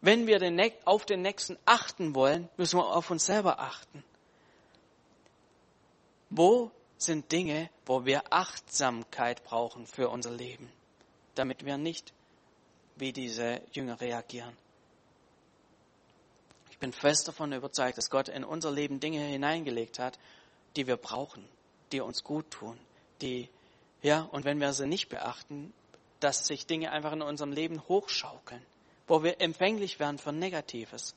Wenn 0.00 0.26
wir 0.26 0.38
den, 0.38 0.60
auf 0.84 1.04
den 1.04 1.22
Nächsten 1.22 1.58
achten 1.64 2.14
wollen, 2.14 2.48
müssen 2.56 2.78
wir 2.78 2.86
auf 2.86 3.10
uns 3.10 3.26
selber 3.26 3.60
achten. 3.60 4.02
Wo 6.30 6.70
sind 6.96 7.30
Dinge, 7.32 7.68
wo 7.86 8.04
wir 8.04 8.32
Achtsamkeit 8.32 9.44
brauchen 9.44 9.86
für 9.86 10.08
unser 10.08 10.30
Leben, 10.30 10.70
damit 11.34 11.64
wir 11.64 11.76
nicht 11.76 12.12
wie 12.96 13.12
diese 13.12 13.60
Jünger 13.72 14.00
reagieren? 14.00 14.56
bin 16.80 16.92
fest 16.92 17.28
davon 17.28 17.52
überzeugt, 17.52 17.98
dass 17.98 18.10
Gott 18.10 18.28
in 18.28 18.42
unser 18.42 18.72
Leben 18.72 18.98
Dinge 18.98 19.20
hineingelegt 19.20 19.98
hat, 19.98 20.18
die 20.76 20.86
wir 20.86 20.96
brauchen, 20.96 21.46
die 21.92 22.00
uns 22.00 22.24
gut 22.24 22.50
tun, 22.50 22.78
die, 23.20 23.48
ja, 24.02 24.22
und 24.32 24.44
wenn 24.44 24.60
wir 24.60 24.72
sie 24.72 24.86
nicht 24.86 25.10
beachten, 25.10 25.72
dass 26.18 26.46
sich 26.46 26.66
Dinge 26.66 26.90
einfach 26.90 27.12
in 27.12 27.22
unserem 27.22 27.52
Leben 27.52 27.86
hochschaukeln, 27.86 28.64
wo 29.10 29.24
wir 29.24 29.40
empfänglich 29.40 29.98
werden 29.98 30.18
für 30.18 30.32
Negatives. 30.32 31.16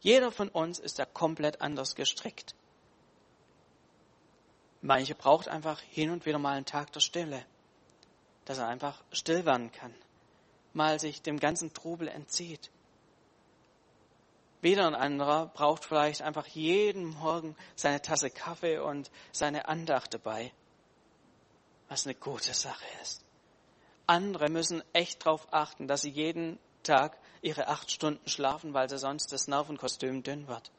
Jeder 0.00 0.32
von 0.32 0.48
uns 0.48 0.80
ist 0.80 0.98
da 0.98 1.04
komplett 1.04 1.60
anders 1.60 1.94
gestrickt. 1.94 2.56
Manche 4.82 5.14
braucht 5.14 5.46
einfach 5.46 5.80
hin 5.80 6.10
und 6.10 6.26
wieder 6.26 6.40
mal 6.40 6.56
einen 6.56 6.66
Tag 6.66 6.92
der 6.92 6.98
Stille, 6.98 7.46
dass 8.46 8.58
er 8.58 8.66
einfach 8.66 9.00
still 9.12 9.46
werden 9.46 9.70
kann, 9.70 9.94
mal 10.72 10.98
sich 10.98 11.22
dem 11.22 11.38
ganzen 11.38 11.72
Trubel 11.72 12.08
entzieht. 12.08 12.68
Wieder 14.60 14.88
ein 14.88 14.96
anderer 14.96 15.46
braucht 15.46 15.84
vielleicht 15.84 16.22
einfach 16.22 16.48
jeden 16.48 17.04
Morgen 17.04 17.54
seine 17.76 18.02
Tasse 18.02 18.30
Kaffee 18.30 18.78
und 18.78 19.08
seine 19.30 19.68
Andacht 19.68 20.14
dabei, 20.14 20.52
was 21.88 22.06
eine 22.06 22.16
gute 22.16 22.54
Sache 22.54 22.86
ist. 23.02 23.24
Andere 24.08 24.48
müssen 24.48 24.82
echt 24.92 25.24
darauf 25.24 25.46
achten, 25.52 25.86
dass 25.86 26.02
sie 26.02 26.10
jeden 26.10 26.58
Tag 26.82 27.18
ihre 27.42 27.68
acht 27.68 27.90
Stunden 27.90 28.28
schlafen, 28.28 28.74
weil 28.74 28.88
sie 28.88 28.98
sonst 28.98 29.32
das 29.32 29.48
Nervenkostüm 29.48 30.22
dünn 30.22 30.48
wird. 30.48 30.70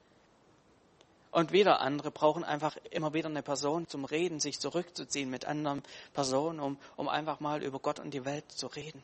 Und 1.31 1.53
wieder 1.53 1.79
andere 1.79 2.11
brauchen 2.11 2.43
einfach 2.43 2.75
immer 2.89 3.13
wieder 3.13 3.29
eine 3.29 3.41
Person 3.41 3.87
zum 3.87 4.03
Reden, 4.03 4.39
sich 4.39 4.59
zurückzuziehen 4.59 5.29
mit 5.29 5.45
anderen 5.45 5.81
Personen, 6.13 6.59
um, 6.59 6.77
um 6.97 7.07
einfach 7.07 7.39
mal 7.39 7.63
über 7.63 7.79
Gott 7.79 7.99
und 7.99 8.13
die 8.13 8.25
Welt 8.25 8.51
zu 8.51 8.67
reden. 8.67 9.01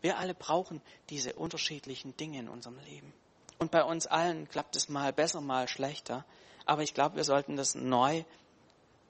Wir 0.00 0.18
alle 0.18 0.34
brauchen 0.34 0.80
diese 1.10 1.34
unterschiedlichen 1.34 2.16
Dinge 2.16 2.40
in 2.40 2.48
unserem 2.48 2.78
Leben. 2.80 3.12
Und 3.58 3.70
bei 3.70 3.84
uns 3.84 4.06
allen 4.06 4.48
klappt 4.48 4.74
es 4.76 4.88
mal 4.88 5.12
besser, 5.12 5.40
mal 5.40 5.68
schlechter. 5.68 6.24
Aber 6.64 6.82
ich 6.82 6.94
glaube, 6.94 7.16
wir 7.16 7.24
sollten 7.24 7.56
das 7.56 7.74
neu 7.74 8.24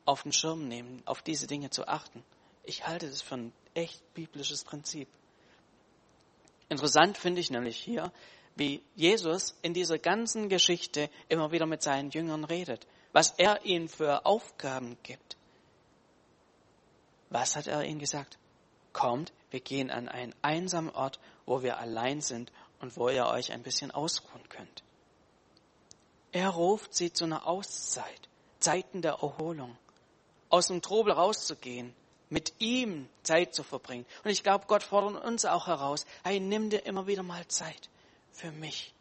auf 0.04 0.24
den 0.24 0.32
Schirm 0.32 0.68
nehmen, 0.68 1.02
auf 1.06 1.22
diese 1.22 1.46
Dinge 1.46 1.70
zu 1.70 1.86
achten. 1.86 2.24
Ich 2.64 2.86
halte 2.86 3.08
das 3.08 3.22
für 3.22 3.36
ein 3.36 3.52
echt 3.74 4.14
biblisches 4.14 4.64
Prinzip. 4.64 5.08
Interessant 6.72 7.18
finde 7.18 7.42
ich 7.42 7.50
nämlich 7.50 7.76
hier, 7.76 8.10
wie 8.56 8.82
Jesus 8.94 9.54
in 9.60 9.74
dieser 9.74 9.98
ganzen 9.98 10.48
Geschichte 10.48 11.10
immer 11.28 11.52
wieder 11.52 11.66
mit 11.66 11.82
seinen 11.82 12.08
Jüngern 12.08 12.44
redet, 12.44 12.86
was 13.12 13.34
er 13.36 13.66
ihnen 13.66 13.90
für 13.90 14.24
Aufgaben 14.24 14.96
gibt. 15.02 15.36
Was 17.28 17.56
hat 17.56 17.66
er 17.66 17.84
ihnen 17.84 17.98
gesagt? 17.98 18.38
Kommt, 18.94 19.34
wir 19.50 19.60
gehen 19.60 19.90
an 19.90 20.08
einen 20.08 20.34
einsamen 20.40 20.88
Ort, 20.88 21.20
wo 21.44 21.62
wir 21.62 21.76
allein 21.76 22.22
sind 22.22 22.50
und 22.80 22.96
wo 22.96 23.10
ihr 23.10 23.26
euch 23.26 23.52
ein 23.52 23.62
bisschen 23.62 23.90
ausruhen 23.90 24.48
könnt. 24.48 24.82
Er 26.32 26.48
ruft 26.48 26.94
sie 26.94 27.12
zu 27.12 27.24
einer 27.24 27.46
Auszeit, 27.46 28.30
Zeiten 28.60 29.02
der 29.02 29.18
Erholung, 29.20 29.76
aus 30.48 30.68
dem 30.68 30.80
Trubel 30.80 31.12
rauszugehen, 31.12 31.94
mit 32.32 32.54
ihm 32.60 33.10
Zeit 33.22 33.54
zu 33.54 33.62
verbringen. 33.62 34.06
Und 34.24 34.30
ich 34.30 34.42
glaube, 34.42 34.64
Gott 34.66 34.82
fordert 34.82 35.22
uns 35.22 35.44
auch 35.44 35.66
heraus, 35.66 36.06
hey, 36.24 36.40
nimm 36.40 36.70
dir 36.70 36.86
immer 36.86 37.06
wieder 37.06 37.22
mal 37.22 37.46
Zeit 37.46 37.90
für 38.32 38.50
mich. 38.52 38.94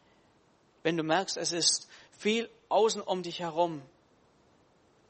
Wenn 0.83 0.97
du 0.97 1.03
merkst, 1.03 1.37
es 1.37 1.53
ist 1.53 1.87
viel 2.11 2.49
außen 2.67 3.01
um 3.01 3.23
dich 3.23 3.39
herum, 3.39 3.81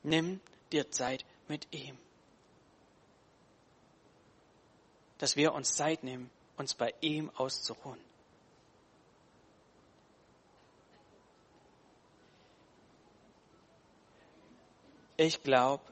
nimm 0.04 0.40
dir 0.72 0.92
Zeit 0.92 1.26
mit 1.48 1.68
ihm. 1.74 1.98
Dass 5.18 5.36
wir 5.36 5.54
uns 5.54 5.76
Zeit 5.76 6.04
nehmen, 6.04 6.30
uns 6.58 6.76
bei 6.76 6.94
ihm 7.02 7.32
auszuruhen. 7.38 8.00
Ich 15.18 15.42
glaube, 15.42 15.84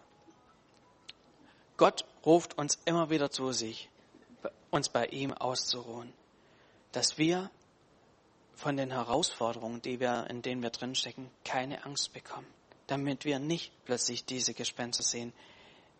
Gott 1.80 2.04
ruft 2.26 2.58
uns 2.58 2.80
immer 2.86 3.10
wieder 3.10 3.32
zu 3.32 3.52
sich, 3.52 3.90
uns 4.72 4.90
bei 4.90 5.06
ihm 5.08 5.34
auszuruhen, 5.34 6.14
dass 6.92 7.18
wir 7.18 7.50
von 8.56 8.76
den 8.76 8.92
Herausforderungen, 8.92 9.82
die 9.82 10.00
wir, 10.00 10.28
in 10.30 10.42
denen 10.42 10.62
wir 10.62 10.70
drinstecken, 10.70 11.30
keine 11.46 11.86
Angst 11.86 12.14
bekommen, 12.14 12.48
damit 12.88 13.24
wir 13.24 13.40
nicht 13.40 13.72
plötzlich 13.86 14.26
diese 14.26 14.54
Gespenster 14.54 15.04
sehen. 15.04 15.32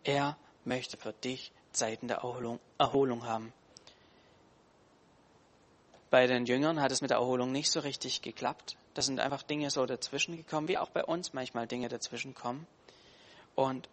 Er 0.04 0.36
möchte 0.64 0.96
für 0.98 1.12
dich 1.12 1.52
Zeiten 1.72 2.08
der 2.08 2.18
Erholung, 2.18 2.60
Erholung 2.78 3.24
haben. 3.24 3.52
Bei 6.10 6.26
den 6.26 6.44
Jüngern 6.44 6.80
hat 6.80 6.90
es 6.92 7.00
mit 7.00 7.10
der 7.10 7.18
Erholung 7.18 7.52
nicht 7.52 7.70
so 7.70 7.80
richtig 7.80 8.20
geklappt. 8.20 8.76
Da 8.94 9.02
sind 9.02 9.20
einfach 9.20 9.42
Dinge 9.42 9.70
so 9.70 9.86
dazwischen 9.86 10.36
gekommen, 10.36 10.68
wie 10.68 10.76
auch 10.76 10.90
bei 10.90 11.04
uns 11.04 11.32
manchmal 11.32 11.66
Dinge 11.68 11.88
dazwischen 11.88 12.34
kommen. 12.34 12.66
Und 13.54 13.88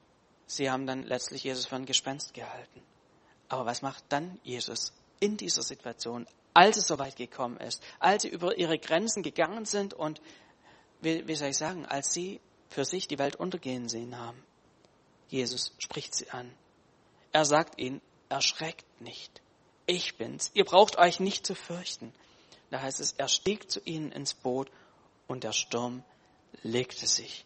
sie 0.48 0.72
haben 0.72 0.88
dann 0.88 1.04
letztlich 1.04 1.44
Jesus 1.44 1.68
für 1.68 1.76
ein 1.76 1.86
Gespenst 1.86 2.34
gehalten. 2.34 2.82
Aber 3.50 3.66
was 3.66 3.82
macht 3.82 4.04
dann 4.10 4.40
Jesus 4.44 4.94
in 5.20 5.38
dieser 5.38 5.62
Situation 5.62 6.28
als 6.58 6.76
es 6.76 6.88
soweit 6.88 7.16
gekommen 7.16 7.58
ist, 7.58 7.84
als 8.00 8.24
sie 8.24 8.30
über 8.30 8.58
ihre 8.58 8.80
Grenzen 8.80 9.22
gegangen 9.22 9.66
sind 9.66 9.94
und, 9.94 10.24
wie, 11.02 11.28
wie 11.28 11.36
soll 11.36 11.50
ich 11.50 11.58
sagen, 11.58 11.86
als 11.86 12.12
sie 12.12 12.42
für 12.70 12.84
sich 12.84 13.08
die 13.08 13.20
Welt 13.20 13.36
untergehen 13.36 13.90
sehen 13.90 14.18
haben. 14.18 14.44
Jesus 15.30 15.76
spricht 15.78 16.16
sie 16.16 16.32
an. 16.32 16.52
Er 17.32 17.46
sagt 17.46 17.80
ihnen, 17.80 18.02
erschreckt 18.28 18.86
nicht. 19.00 19.44
Ich 19.86 20.18
bin's. 20.18 20.50
Ihr 20.56 20.66
braucht 20.66 20.98
euch 20.98 21.20
nicht 21.20 21.46
zu 21.46 21.54
fürchten. 21.54 22.12
Da 22.72 22.82
heißt 22.82 23.02
es, 23.02 23.12
er 23.12 23.28
stieg 23.28 23.70
zu 23.70 23.80
ihnen 23.82 24.12
ins 24.12 24.34
Boot 24.34 24.72
und 25.28 25.44
der 25.44 25.54
Sturm 25.54 26.04
legte 26.64 27.06
sich. 27.06 27.46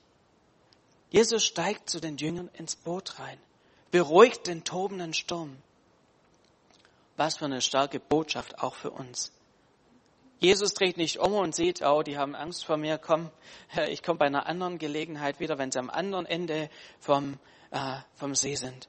Jesus 1.12 1.45
steigt 1.45 1.89
zu 1.89 2.00
den 2.00 2.17
Jüngern 2.17 2.50
ins 2.54 2.76
Boot 2.76 3.19
rein, 3.19 3.38
beruhigt 3.91 4.47
den 4.47 4.63
tobenden 4.63 5.13
Sturm. 5.13 5.58
Was 7.17 7.38
für 7.38 7.45
eine 7.45 7.62
starke 7.62 8.00
Botschaft 8.00 8.60
auch 8.60 8.76
für 8.76 8.91
uns. 8.91 9.34
Jesus 10.39 10.74
dreht 10.74 10.97
nicht 10.97 11.19
um 11.19 11.34
und 11.34 11.54
sieht, 11.54 11.84
oh, 11.84 12.02
die 12.02 12.17
haben 12.17 12.34
Angst 12.34 12.65
vor 12.65 12.78
mir, 12.78 12.97
komm, 12.97 13.30
ich 13.89 14.02
komme 14.02 14.19
bei 14.19 14.26
einer 14.26 14.47
anderen 14.47 14.80
Gelegenheit 14.80 15.39
wieder, 15.41 15.58
wenn 15.58 15.71
sie 15.71 15.80
am 15.80 15.89
anderen 15.89 16.26
Ende 16.26 16.69
vom, 17.00 17.38
äh, 17.71 17.97
vom 18.15 18.34
See 18.34 18.56
sind. 18.56 18.88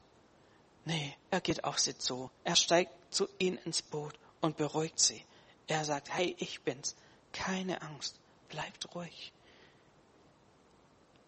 Nee, 0.85 1.17
er 1.31 1.41
geht 1.41 1.65
auf 1.65 1.79
sie 1.79 1.99
zu. 1.99 2.31
Er 2.45 2.57
steigt 2.57 2.93
zu 3.13 3.29
ihnen 3.39 3.59
ins 3.65 3.83
Boot 3.83 4.15
und 4.41 4.57
beruhigt 4.57 4.99
sie. 4.99 5.25
Er 5.67 5.85
sagt, 5.85 6.09
hey, 6.13 6.35
ich 6.39 6.63
bin's. 6.63 6.97
Keine 7.33 7.83
Angst. 7.83 8.19
Bleibt 8.49 8.95
ruhig. 8.95 9.33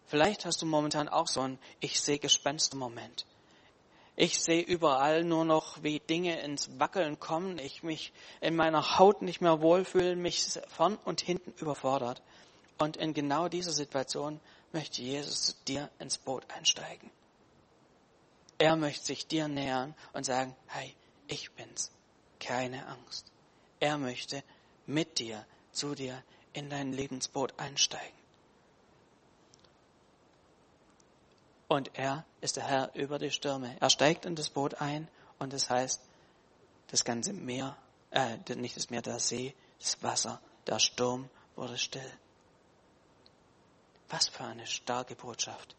Vielleicht 0.07 0.45
hast 0.45 0.61
du 0.61 0.65
momentan 0.65 1.09
auch 1.09 1.27
so 1.27 1.41
ein 1.41 1.59
Ich 1.79 1.99
sehe 1.99 2.19
Gespenster-Moment. 2.19 3.25
Ich 4.17 4.39
sehe 4.39 4.61
überall 4.61 5.23
nur 5.23 5.43
noch, 5.43 5.83
wie 5.83 5.99
Dinge 5.99 6.39
ins 6.39 6.79
Wackeln 6.79 7.19
kommen, 7.19 7.57
ich 7.59 7.83
mich 7.83 8.13
in 8.39 8.55
meiner 8.55 8.97
Haut 8.97 9.21
nicht 9.21 9.41
mehr 9.41 9.61
wohlfühle, 9.61 10.15
mich 10.15 10.57
vorn 10.69 10.95
und 11.03 11.19
hinten 11.19 11.53
überfordert. 11.59 12.21
Und 12.77 12.95
in 12.97 13.13
genau 13.13 13.49
dieser 13.49 13.71
Situation 13.71 14.39
möchte 14.71 15.01
Jesus 15.01 15.61
dir 15.65 15.89
ins 15.99 16.17
Boot 16.17 16.43
einsteigen. 16.55 17.09
Er 18.57 18.77
möchte 18.77 19.05
sich 19.05 19.27
dir 19.27 19.49
nähern 19.49 19.95
und 20.13 20.25
sagen, 20.25 20.55
hey, 20.67 20.95
ich 21.27 21.51
bin's. 21.51 21.91
Keine 22.39 22.87
Angst. 22.87 23.31
Er 23.79 23.97
möchte 23.97 24.43
mit 24.85 25.19
dir, 25.19 25.45
zu 25.71 25.93
dir 25.93 26.23
in 26.53 26.69
dein 26.69 26.93
Lebensboot 26.93 27.59
einsteigen. 27.59 28.24
Und 31.67 31.97
er 31.97 32.25
ist 32.41 32.57
der 32.57 32.67
Herr 32.67 32.93
über 32.95 33.17
die 33.17 33.31
Stürme. 33.31 33.75
Er 33.79 33.89
steigt 33.89 34.25
in 34.25 34.35
das 34.35 34.49
Boot 34.49 34.81
ein 34.81 35.07
und 35.39 35.53
das 35.53 35.69
heißt, 35.69 36.01
das 36.87 37.03
ganze 37.03 37.33
Meer, 37.33 37.75
äh, 38.11 38.37
nicht 38.55 38.77
das 38.77 38.89
Meer, 38.89 39.01
der 39.01 39.19
See, 39.19 39.55
das 39.79 40.01
Wasser, 40.03 40.39
der 40.67 40.79
Sturm 40.79 41.29
wurde 41.55 41.77
still. 41.77 42.11
Was 44.09 44.27
für 44.27 44.43
eine 44.43 44.67
starke 44.67 45.15
Botschaft. 45.15 45.75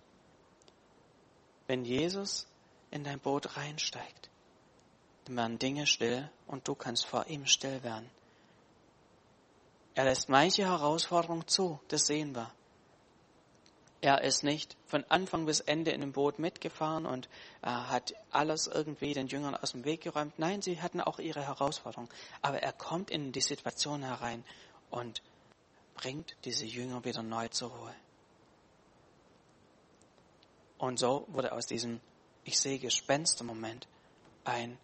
Wenn 1.68 1.84
Jesus 1.84 2.46
in 2.90 3.04
dein 3.04 3.20
Boot 3.20 3.56
reinsteigt, 3.56 4.30
dann 5.24 5.36
werden 5.36 5.58
Dinge 5.58 5.86
still 5.86 6.30
und 6.46 6.66
du 6.66 6.74
kannst 6.74 7.06
vor 7.06 7.26
ihm 7.26 7.46
still 7.46 7.82
werden. 7.82 8.08
Er 9.94 10.04
lässt 10.04 10.28
manche 10.28 10.64
Herausforderungen 10.64 11.46
zu, 11.46 11.80
das 11.88 12.06
sehen 12.06 12.34
wir. 12.34 12.52
Er 14.06 14.22
ist 14.22 14.44
nicht 14.44 14.76
von 14.86 15.02
Anfang 15.08 15.46
bis 15.46 15.58
Ende 15.58 15.90
in 15.90 16.00
dem 16.00 16.12
Boot 16.12 16.38
mitgefahren 16.38 17.06
und 17.06 17.28
äh, 17.62 17.66
hat 17.66 18.14
alles 18.30 18.68
irgendwie 18.68 19.12
den 19.14 19.26
Jüngern 19.26 19.56
aus 19.56 19.72
dem 19.72 19.84
Weg 19.84 20.02
geräumt. 20.02 20.38
Nein, 20.38 20.62
sie 20.62 20.80
hatten 20.80 21.00
auch 21.00 21.18
ihre 21.18 21.44
Herausforderungen. 21.44 22.08
Aber 22.40 22.62
er 22.62 22.72
kommt 22.72 23.10
in 23.10 23.32
die 23.32 23.40
Situation 23.40 24.04
herein 24.04 24.44
und 24.90 25.22
bringt 25.96 26.36
diese 26.44 26.66
Jünger 26.66 27.04
wieder 27.04 27.24
neu 27.24 27.48
zur 27.48 27.72
Ruhe. 27.72 27.94
Und 30.78 31.00
so 31.00 31.26
wurde 31.26 31.50
aus 31.50 31.66
diesem 31.66 32.00
Ich 32.44 32.60
sehe 32.60 32.78
Gespenster-Moment 32.78 33.88
ein 34.44 34.78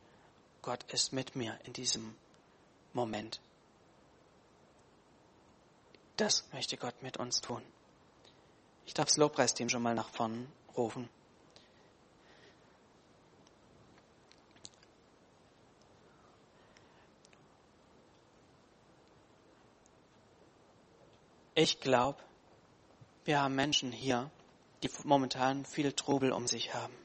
Gott 0.63 0.83
ist 0.93 1.13
mit 1.13 1.37
mir 1.37 1.57
in 1.63 1.73
diesem 1.73 2.17
Moment. 2.93 3.41
Das 6.17 6.45
möchte 6.53 6.77
Gott 6.77 7.01
mit 7.05 7.19
uns 7.19 7.41
tun. 7.41 7.63
Ich 8.87 8.95
darf 8.95 9.07
das 9.07 9.17
Lobpreisteam 9.17 9.69
schon 9.69 9.83
mal 9.83 9.95
nach 9.95 10.09
vorn 10.09 10.51
rufen. 10.77 11.09
Ich 21.55 21.81
glaube, 21.81 22.19
wir 23.25 23.41
haben 23.41 23.55
Menschen 23.55 23.93
hier, 23.93 24.31
die 24.83 24.91
momentan 25.05 25.65
viel 25.65 25.93
Trubel 25.93 26.33
um 26.33 26.47
sich 26.47 26.75
haben. 26.75 26.97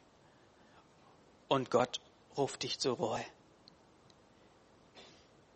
Und 1.48 1.70
Gott 1.70 2.00
ruft 2.38 2.63
dich 2.63 2.80
zur 2.80 2.96
Ruhe. 2.96 3.24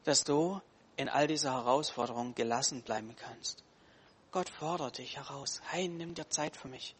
Dass 0.03 0.23
du 0.23 0.61
in 0.97 1.09
all 1.09 1.27
dieser 1.27 1.53
Herausforderung 1.53 2.35
gelassen 2.35 2.83
bleiben 2.83 3.15
kannst. 3.15 3.63
Gott 4.31 4.49
fordert 4.49 4.97
dich 4.97 5.17
heraus. 5.17 5.61
Hey, 5.67 5.89
nimm 5.89 6.15
dir 6.15 6.29
Zeit 6.29 6.55
für 6.55 6.69
mich. 6.69 6.95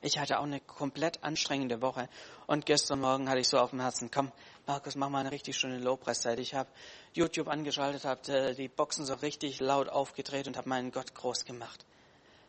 Ich 0.00 0.18
hatte 0.18 0.38
auch 0.38 0.44
eine 0.44 0.60
komplett 0.60 1.24
anstrengende 1.24 1.82
Woche 1.82 2.08
und 2.46 2.66
gestern 2.66 3.00
Morgen 3.00 3.28
hatte 3.28 3.40
ich 3.40 3.48
so 3.48 3.58
auf 3.58 3.70
dem 3.70 3.80
Herzen, 3.80 4.10
komm, 4.10 4.30
Markus, 4.66 4.94
mach 4.94 5.08
mal 5.08 5.20
eine 5.20 5.32
richtig 5.32 5.56
schöne 5.56 5.78
Lobpreiszeit. 5.78 6.38
Ich 6.38 6.54
habe 6.54 6.68
YouTube 7.14 7.48
angeschaltet, 7.48 8.04
habe 8.04 8.32
äh, 8.32 8.54
die 8.54 8.68
Boxen 8.68 9.04
so 9.04 9.14
richtig 9.14 9.60
laut 9.60 9.88
aufgedreht 9.88 10.46
und 10.46 10.56
habe 10.56 10.68
meinen 10.68 10.92
Gott 10.92 11.14
groß 11.14 11.44
gemacht. 11.46 11.84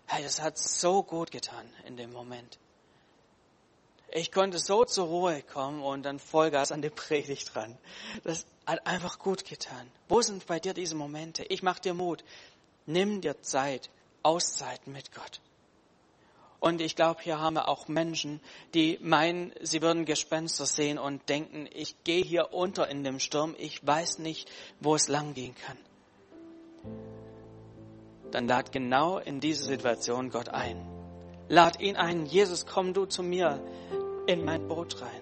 Hey, 0.05 0.23
das 0.23 0.41
hat 0.41 0.57
so 0.57 1.01
gut 1.01 1.31
getan 1.31 1.67
in 1.85 1.97
dem 1.97 2.11
Moment. 2.11 2.59
Ich 4.11 4.31
konnte 4.31 4.59
so 4.59 4.85
zur 4.85 5.07
Ruhe 5.07 5.41
kommen 5.41 5.81
und 5.81 6.03
dann 6.03 6.19
Vollgas 6.19 6.71
an 6.71 6.81
die 6.81 6.89
Predigt 6.89 7.55
dran. 7.55 7.77
Das 8.23 8.45
hat 8.65 8.85
einfach 8.85 9.19
gut 9.19 9.43
getan. 9.45 9.91
Wo 10.07 10.21
sind 10.21 10.45
bei 10.45 10.59
dir 10.59 10.73
diese 10.73 10.95
Momente? 10.95 11.43
Ich 11.45 11.63
mach 11.63 11.79
dir 11.79 11.93
Mut. 11.93 12.23
Nimm 12.85 13.21
dir 13.21 13.41
Zeit, 13.41 13.89
Auszeiten 14.23 14.93
mit 14.93 15.13
Gott. 15.13 15.41
Und 16.59 16.81
ich 16.81 16.95
glaube, 16.95 17.21
hier 17.21 17.39
haben 17.39 17.55
wir 17.55 17.67
auch 17.67 17.87
Menschen, 17.87 18.39
die 18.73 18.97
meinen, 19.01 19.51
sie 19.61 19.83
würden 19.83 20.05
Gespenster 20.05 20.65
sehen 20.65 20.97
und 20.97 21.29
denken, 21.29 21.67
ich 21.71 21.95
gehe 22.03 22.23
hier 22.23 22.53
unter 22.53 22.87
in 22.87 23.03
dem 23.03 23.19
Sturm, 23.19 23.55
ich 23.57 23.85
weiß 23.85 24.19
nicht, 24.19 24.49
wo 24.79 24.95
es 24.95 25.07
lang 25.07 25.35
gehen 25.35 25.53
kann. 25.55 25.77
Dann 28.31 28.47
lad 28.47 28.71
genau 28.71 29.19
in 29.19 29.39
diese 29.39 29.63
Situation 29.63 30.31
Gott 30.31 30.49
ein. 30.49 30.83
Lad 31.49 31.79
ihn 31.79 31.95
ein, 31.95 32.25
Jesus, 32.25 32.65
komm 32.65 32.93
du 32.93 33.05
zu 33.05 33.21
mir 33.21 33.61
in 34.25 34.43
mein 34.43 34.67
Boot 34.67 34.99
rein. 35.01 35.21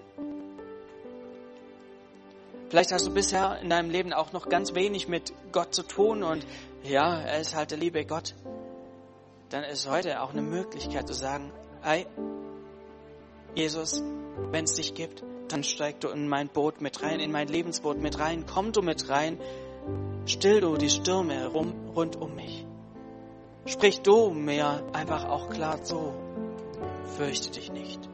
Vielleicht 2.69 2.91
hast 2.91 3.05
du 3.05 3.13
bisher 3.13 3.59
in 3.61 3.69
deinem 3.69 3.91
Leben 3.91 4.13
auch 4.13 4.31
noch 4.31 4.49
ganz 4.49 4.73
wenig 4.73 5.07
mit 5.07 5.33
Gott 5.51 5.75
zu 5.75 5.83
tun 5.83 6.23
und 6.23 6.45
ja, 6.83 7.19
er 7.19 7.39
ist 7.39 7.55
halt 7.55 7.71
der 7.71 7.77
liebe 7.77 8.05
Gott. 8.05 8.35
Dann 9.49 9.63
ist 9.63 9.89
heute 9.89 10.21
auch 10.21 10.31
eine 10.31 10.41
Möglichkeit 10.41 11.07
zu 11.07 11.13
sagen, 11.13 11.51
hey, 11.81 12.05
Jesus, 13.55 14.01
wenn 14.51 14.65
es 14.65 14.73
dich 14.73 14.93
gibt, 14.93 15.23
dann 15.49 15.63
steig 15.63 15.99
du 15.99 16.09
in 16.09 16.27
mein 16.27 16.49
Boot 16.49 16.81
mit 16.81 17.03
rein, 17.03 17.19
in 17.19 17.31
mein 17.31 17.47
Lebensboot 17.47 17.97
mit 17.97 18.19
rein, 18.19 18.45
komm 18.51 18.71
du 18.71 18.81
mit 18.81 19.09
rein, 19.09 19.39
still 20.25 20.61
du 20.61 20.75
die 20.75 20.89
Stürme 20.89 21.47
rum, 21.47 21.73
rund 21.95 22.15
um 22.15 22.35
mich. 22.35 22.65
Sprich 23.65 24.01
du 24.01 24.31
mir 24.31 24.83
einfach 24.93 25.25
auch 25.25 25.49
klar 25.49 25.83
zu, 25.83 26.13
fürchte 27.15 27.51
dich 27.51 27.71
nicht. 27.71 28.12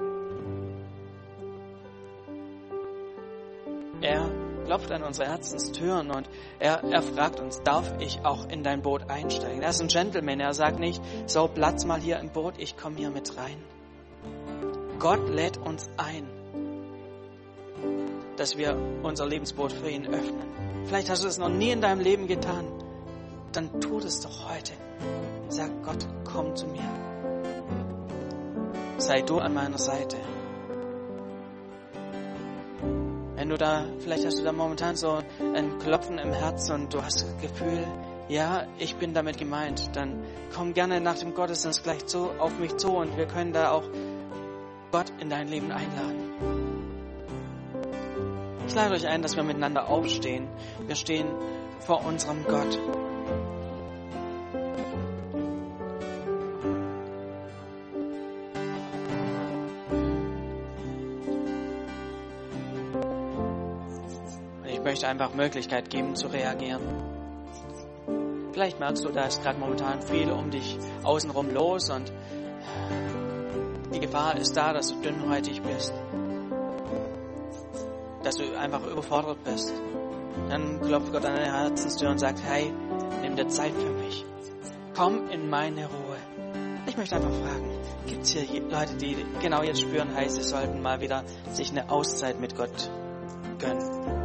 Klopft 4.80 4.92
an 4.92 5.04
unsere 5.04 5.30
Herzenstüren 5.30 6.12
und 6.12 6.30
er, 6.60 6.84
er 6.84 7.02
fragt 7.02 7.40
uns, 7.40 7.62
darf 7.64 7.94
ich 8.00 8.20
auch 8.24 8.48
in 8.50 8.64
dein 8.64 8.82
Boot 8.82 9.10
einsteigen? 9.10 9.62
Er 9.62 9.70
ist 9.70 9.82
ein 9.82 9.88
Gentleman, 9.88 10.40
er 10.40 10.54
sagt 10.54 10.80
nicht, 10.80 11.02
so 11.26 11.48
Platz 11.48 11.86
mal 11.86 12.00
hier 12.00 12.20
im 12.20 12.30
Boot, 12.30 12.56
ich 12.58 12.78
komme 12.78 12.98
hier 12.98 13.10
mit 13.10 13.38
rein. 13.38 13.58
Gott 15.00 15.30
lädt 15.30 15.58
uns 15.58 15.90
ein, 15.98 16.28
dass 18.38 18.58
wir 18.58 18.78
unser 19.04 19.28
Lebensboot 19.28 19.72
für 19.72 19.90
ihn 19.90 20.08
öffnen. 20.08 20.86
Vielleicht 20.86 21.10
hast 21.10 21.24
du 21.24 21.28
es 21.28 21.38
noch 21.38 21.50
nie 21.50 21.72
in 21.72 21.82
deinem 21.82 22.02
Leben 22.02 22.28
getan. 22.28 22.66
Dann 23.52 23.82
tu 23.82 24.00
es 24.00 24.22
doch 24.22 24.50
heute. 24.50 24.74
Sag 25.50 25.84
Gott, 25.84 26.08
komm 26.24 26.56
zu 26.56 26.68
mir. 26.68 26.84
Sei 28.98 29.22
du 29.22 29.40
an 29.40 29.54
meiner 29.54 29.78
Seite. 29.78 30.18
Wenn 33.50 33.58
du 33.58 33.66
da, 33.66 33.84
vielleicht 33.98 34.28
hast 34.28 34.38
du 34.38 34.44
da 34.44 34.52
momentan 34.52 34.96
so 34.96 35.24
ein 35.56 35.80
Klopfen 35.80 36.20
im 36.20 36.32
Herz 36.32 36.70
und 36.70 36.94
du 36.94 37.02
hast 37.02 37.24
das 37.24 37.42
Gefühl, 37.42 37.84
ja, 38.28 38.68
ich 38.78 38.96
bin 38.98 39.16
damit 39.16 39.40
gemeint, 39.40 39.90
dann 39.94 40.24
komm 40.56 40.76
gerne 40.76 41.02
nach 41.02 41.18
dem 41.18 41.34
Gottesdienst 41.34 41.84
gleich 41.84 42.06
zu, 42.06 42.30
auf 42.38 42.60
mich 42.60 42.78
zu 42.78 42.92
und 42.96 43.18
wir 43.18 43.26
können 43.26 43.52
da 43.52 43.72
auch 43.72 43.86
Gott 44.92 45.12
in 45.20 45.32
dein 45.32 45.48
Leben 45.48 45.72
einladen. 45.72 46.30
Ich 48.68 48.76
lade 48.76 48.94
euch 48.94 49.08
ein, 49.08 49.24
dass 49.24 49.36
wir 49.36 49.42
miteinander 49.42 49.90
aufstehen. 49.90 50.48
Wir 50.86 50.96
stehen 50.96 51.26
vor 51.80 52.06
unserem 52.06 52.44
Gott. 52.46 52.78
Möchte 65.00 65.08
einfach 65.08 65.34
Möglichkeit 65.34 65.90
geben 65.90 66.14
zu 66.14 66.28
reagieren. 66.28 66.82
Vielleicht 68.52 68.82
merkst 68.82 69.06
du, 69.06 69.10
da 69.10 69.28
ist 69.28 69.42
gerade 69.42 69.58
momentan 69.58 70.02
viel 70.02 70.30
um 70.30 70.52
dich 70.52 70.78
außenrum 71.04 71.54
los 71.54 71.90
und 71.90 72.12
die 73.94 74.00
Gefahr 74.02 74.36
ist 74.36 74.58
da, 74.58 74.74
dass 74.74 74.90
du 74.90 75.02
dünnhäutig 75.02 75.62
bist. 75.62 75.94
Dass 78.24 78.36
du 78.36 78.60
einfach 78.60 78.86
überfordert 78.86 79.42
bist. 79.46 79.74
Dann 80.50 80.82
klopft 80.82 81.14
Gott 81.14 81.24
an 81.24 81.36
deine 81.36 81.54
Herzenstür 81.54 82.10
und 82.10 82.18
sagt, 82.18 82.44
hey, 82.44 82.74
nimm 83.22 83.38
dir 83.38 83.48
Zeit 83.48 83.72
für 83.72 83.94
mich. 84.04 84.26
Komm 84.98 85.30
in 85.30 85.50
meine 85.50 85.86
Ruhe. 85.86 86.18
Ich 86.88 86.98
möchte 86.98 87.16
einfach 87.16 87.32
fragen, 87.32 87.72
gibt 88.06 88.24
es 88.24 88.32
hier 88.32 88.64
Leute, 88.64 88.96
die 88.98 89.16
genau 89.42 89.64
jetzt 89.64 89.80
spüren, 89.80 90.10
hey, 90.14 90.28
sie 90.28 90.44
sollten 90.44 90.82
mal 90.82 91.00
wieder 91.00 91.24
sich 91.54 91.72
eine 91.72 91.90
Auszeit 91.90 92.42
mit 92.42 92.58
Gott 92.58 92.92
gönnen? 93.60 94.19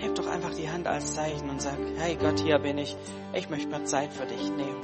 Heb 0.00 0.14
doch 0.14 0.26
einfach 0.26 0.54
die 0.54 0.68
Hand 0.68 0.86
als 0.86 1.14
Zeichen 1.14 1.48
und 1.50 1.60
sag, 1.60 1.76
hey 1.98 2.16
Gott, 2.16 2.40
hier 2.40 2.58
bin 2.58 2.78
ich. 2.78 2.96
Ich 3.32 3.50
möchte 3.50 3.68
mir 3.68 3.84
Zeit 3.84 4.12
für 4.12 4.26
dich 4.26 4.50
nehmen. 4.50 4.82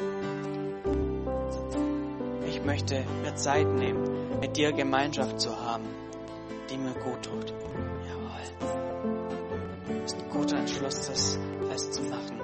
Ich 2.47 2.63
möchte 2.65 3.05
mir 3.23 3.35
Zeit 3.35 3.67
nehmen, 3.67 4.39
mit 4.41 4.57
dir 4.57 4.73
Gemeinschaft 4.73 5.41
zu 5.41 5.59
haben, 5.61 5.85
die 6.71 6.77
mir 6.77 6.95
gut 6.95 7.23
tut. 7.23 7.53
Jawohl. 8.09 8.41
Das 10.03 10.13
ist 10.13 10.23
ein 10.23 10.31
guter 10.31 10.57
Entschluss, 10.59 11.07
das 11.09 11.39
festzumachen 11.69 12.36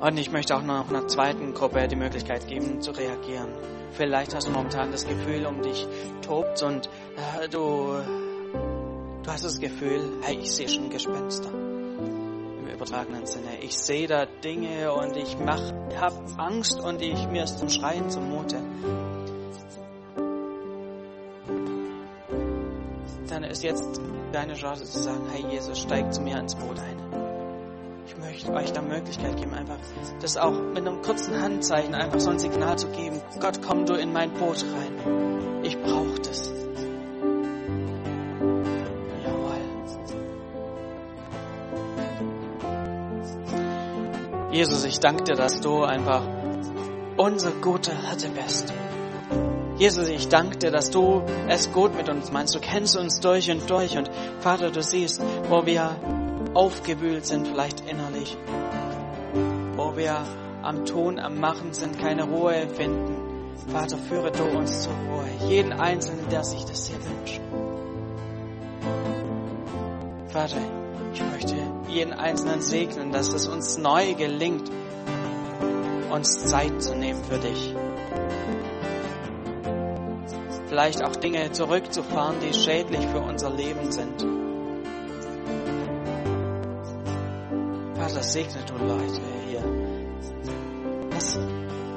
Und 0.00 0.18
ich 0.18 0.30
möchte 0.32 0.56
auch 0.56 0.62
noch 0.62 0.88
einer 0.88 1.06
zweiten 1.08 1.52
Gruppe 1.52 1.86
die 1.86 1.96
Möglichkeit 1.96 2.48
geben, 2.48 2.80
zu 2.80 2.90
reagieren. 2.92 3.50
Vielleicht 3.92 4.34
hast 4.34 4.48
du 4.48 4.52
momentan 4.52 4.92
das 4.92 5.06
Gefühl, 5.06 5.44
um 5.44 5.60
dich 5.60 5.86
tobt 6.22 6.62
und 6.62 6.86
äh, 6.86 7.48
du, 7.48 7.98
du 9.22 9.30
hast 9.30 9.44
das 9.44 9.60
Gefühl, 9.60 10.00
hey, 10.22 10.36
ich 10.36 10.52
sehe 10.52 10.68
schon 10.68 10.88
Gespenster. 10.88 11.50
Im 11.50 12.66
übertragenen 12.66 13.26
Sinne. 13.26 13.58
Ich 13.60 13.76
sehe 13.76 14.06
da 14.06 14.24
Dinge 14.24 14.90
und 14.92 15.16
ich 15.16 15.36
mach, 15.38 15.60
hab 16.00 16.14
Angst 16.38 16.80
und 16.80 17.02
ich, 17.02 17.28
mir 17.28 17.44
ist 17.44 17.58
zum 17.58 17.68
Schreien 17.68 18.08
zumute. 18.08 18.56
Dann 23.28 23.44
ist 23.44 23.62
jetzt 23.62 24.00
deine 24.32 24.54
Chance 24.54 24.84
zu 24.84 24.98
sagen, 24.98 25.26
hey 25.30 25.44
Jesus, 25.52 25.78
steig 25.78 26.14
zu 26.14 26.22
mir 26.22 26.38
ins 26.38 26.54
Boot 26.54 26.78
ein 26.78 27.09
möchte 28.46 28.52
euch 28.52 28.72
da 28.72 28.82
Möglichkeit 28.82 29.36
geben, 29.36 29.54
einfach 29.54 29.76
das 30.20 30.36
auch 30.36 30.52
mit 30.52 30.78
einem 30.78 31.02
kurzen 31.02 31.40
Handzeichen 31.40 31.94
einfach 31.94 32.20
so 32.20 32.30
ein 32.30 32.38
Signal 32.38 32.78
zu 32.78 32.88
geben. 32.88 33.20
Gott, 33.40 33.60
komm 33.66 33.86
du 33.86 33.94
in 33.94 34.12
mein 34.12 34.32
Boot 34.32 34.64
rein. 34.64 35.62
Ich 35.62 35.80
brauche 35.80 36.20
das. 36.20 36.52
Jawohl. 39.24 39.60
Jesus, 44.52 44.84
ich 44.84 45.00
danke 45.00 45.24
dir, 45.24 45.34
dass 45.34 45.60
du 45.60 45.82
einfach 45.82 46.22
unser 47.16 47.50
guter 47.50 47.92
Hirte 48.08 48.28
bist. 48.30 48.72
Jesus, 49.76 50.08
ich 50.08 50.28
danke 50.28 50.58
dir, 50.58 50.70
dass 50.70 50.90
du 50.90 51.22
es 51.48 51.72
gut 51.72 51.96
mit 51.96 52.08
uns 52.08 52.30
meinst. 52.30 52.54
Du 52.54 52.60
kennst 52.60 52.96
uns 52.96 53.20
durch 53.20 53.50
und 53.50 53.68
durch. 53.70 53.96
Und 53.96 54.10
Vater, 54.40 54.70
du 54.70 54.82
siehst, 54.82 55.22
wo 55.48 55.64
wir 55.64 55.96
aufgewühlt 56.54 57.26
sind, 57.26 57.48
vielleicht 57.48 57.80
innerlich, 58.20 58.36
wo 59.76 59.96
wir 59.96 60.24
am 60.62 60.84
Tun, 60.84 61.18
am 61.18 61.38
Machen 61.40 61.72
sind, 61.72 61.98
keine 61.98 62.24
Ruhe 62.24 62.68
finden. 62.68 63.16
Vater, 63.68 63.98
führe 63.98 64.30
du 64.30 64.44
uns 64.44 64.82
zur 64.82 64.92
Ruhe, 64.92 65.48
jeden 65.48 65.72
Einzelnen, 65.72 66.28
der 66.30 66.44
sich 66.44 66.64
das 66.64 66.86
hier 66.88 66.98
wünscht. 67.04 67.40
Vater, 70.28 70.58
ich 71.12 71.22
möchte 71.22 71.56
jeden 71.88 72.12
Einzelnen 72.12 72.62
segnen, 72.62 73.12
dass 73.12 73.32
es 73.32 73.48
uns 73.48 73.78
neu 73.78 74.14
gelingt, 74.14 74.70
uns 76.10 76.46
Zeit 76.46 76.82
zu 76.82 76.94
nehmen 76.94 77.22
für 77.24 77.38
dich. 77.38 77.74
Vielleicht 80.68 81.02
auch 81.02 81.16
Dinge 81.16 81.50
zurückzufahren, 81.50 82.36
die 82.40 82.54
schädlich 82.54 83.04
für 83.06 83.20
unser 83.20 83.50
Leben 83.50 83.90
sind. 83.90 84.39
Segne 88.22 88.62
du 88.66 88.74
Leute 88.84 89.20
hier. 89.48 89.62
Lass, 91.12 91.38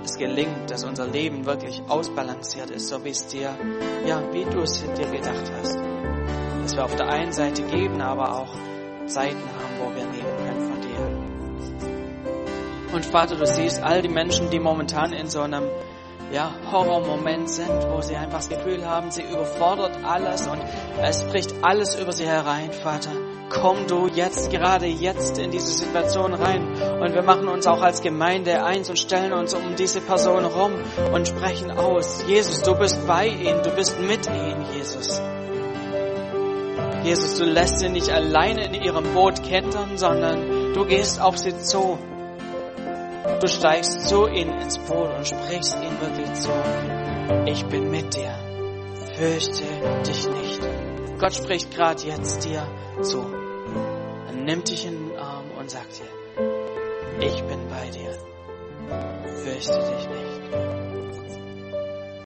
es 0.03 0.17
gelingt, 0.17 0.69
dass 0.69 0.83
unser 0.83 1.07
Leben 1.07 1.45
wirklich 1.45 1.81
ausbalanciert 1.87 2.69
ist, 2.69 2.89
so 2.89 3.03
wie 3.03 3.09
es 3.09 3.25
dir, 3.27 3.57
ja, 4.05 4.21
wie 4.31 4.45
du 4.45 4.61
es 4.61 4.81
dir 4.81 5.07
gedacht 5.07 5.51
hast. 5.57 5.79
Dass 6.61 6.75
wir 6.75 6.85
auf 6.85 6.95
der 6.95 7.09
einen 7.09 7.31
Seite 7.31 7.63
geben, 7.63 8.01
aber 8.01 8.37
auch 8.37 8.53
Zeiten 9.07 9.37
haben, 9.37 9.79
wo 9.79 9.95
wir 9.95 10.05
nehmen 10.05 10.37
können 10.37 10.69
von 10.69 10.79
dir. 10.81 10.99
Und 12.95 13.05
Vater, 13.05 13.35
du 13.35 13.45
siehst 13.45 13.81
all 13.81 14.01
die 14.01 14.09
Menschen, 14.09 14.49
die 14.49 14.59
momentan 14.59 15.13
in 15.13 15.29
so 15.29 15.41
einem 15.41 15.63
ja, 16.31 16.53
Horrormoment 16.71 17.49
sind, 17.49 17.87
wo 17.89 18.01
sie 18.01 18.15
einfach 18.15 18.39
das 18.39 18.49
Gefühl 18.49 18.85
haben, 18.85 19.11
sie 19.11 19.21
überfordert 19.21 19.97
alles 20.03 20.47
und 20.47 20.59
es 21.01 21.23
bricht 21.23 21.53
alles 21.61 21.95
über 21.95 22.11
sie 22.11 22.25
herein, 22.25 22.71
Vater. 22.71 23.11
Komm 23.53 23.87
du 23.87 24.07
jetzt, 24.07 24.49
gerade 24.49 24.87
jetzt 24.87 25.37
in 25.37 25.51
diese 25.51 25.71
Situation 25.71 26.33
rein. 26.33 26.67
Und 26.99 27.13
wir 27.13 27.21
machen 27.21 27.47
uns 27.47 27.67
auch 27.67 27.81
als 27.81 28.01
Gemeinde 28.01 28.63
eins 28.63 28.89
und 28.89 28.97
stellen 28.97 29.31
uns 29.31 29.53
um 29.53 29.75
diese 29.77 30.01
Person 30.01 30.45
rum 30.45 30.73
und 31.13 31.27
sprechen 31.27 31.71
aus. 31.71 32.23
Jesus, 32.27 32.61
du 32.63 32.75
bist 32.75 33.05
bei 33.05 33.27
ihnen, 33.27 33.61
du 33.63 33.69
bist 33.71 33.99
mit 33.99 34.27
ihnen, 34.27 34.65
Jesus. 34.75 35.21
Jesus, 37.03 37.37
du 37.37 37.45
lässt 37.45 37.79
sie 37.79 37.89
nicht 37.89 38.09
alleine 38.09 38.65
in 38.65 38.73
ihrem 38.73 39.13
Boot 39.13 39.43
kentern, 39.43 39.97
sondern 39.97 40.73
du 40.73 40.85
gehst 40.85 41.21
auf 41.21 41.37
sie 41.37 41.57
zu. 41.59 41.99
Du 43.39 43.47
steigst 43.47 44.07
zu 44.07 44.27
ihnen 44.27 44.59
ins 44.61 44.77
Boot 44.79 45.09
und 45.15 45.27
sprichst 45.27 45.77
ihnen 45.81 45.99
wirklich 46.01 46.33
zu. 46.33 46.49
Ich 47.45 47.65
bin 47.65 47.91
mit 47.91 48.15
dir. 48.15 48.33
Fürchte 49.15 49.63
dich 50.07 50.27
nicht. 50.29 50.59
Gott 51.19 51.33
spricht 51.33 51.71
gerade 51.71 52.03
jetzt 52.03 52.45
dir 52.45 52.65
zu. 53.01 53.42
Nimmt 54.45 54.69
dich 54.69 54.85
in 54.85 55.07
den 55.07 55.17
Arm 55.17 55.45
und 55.57 55.71
sagt 55.71 55.99
dir, 55.99 57.25
ich 57.25 57.41
bin 57.43 57.59
bei 57.69 57.89
dir. 57.91 58.11
Fürchte 59.41 59.79
dich 59.79 60.09
nicht. 60.09 60.22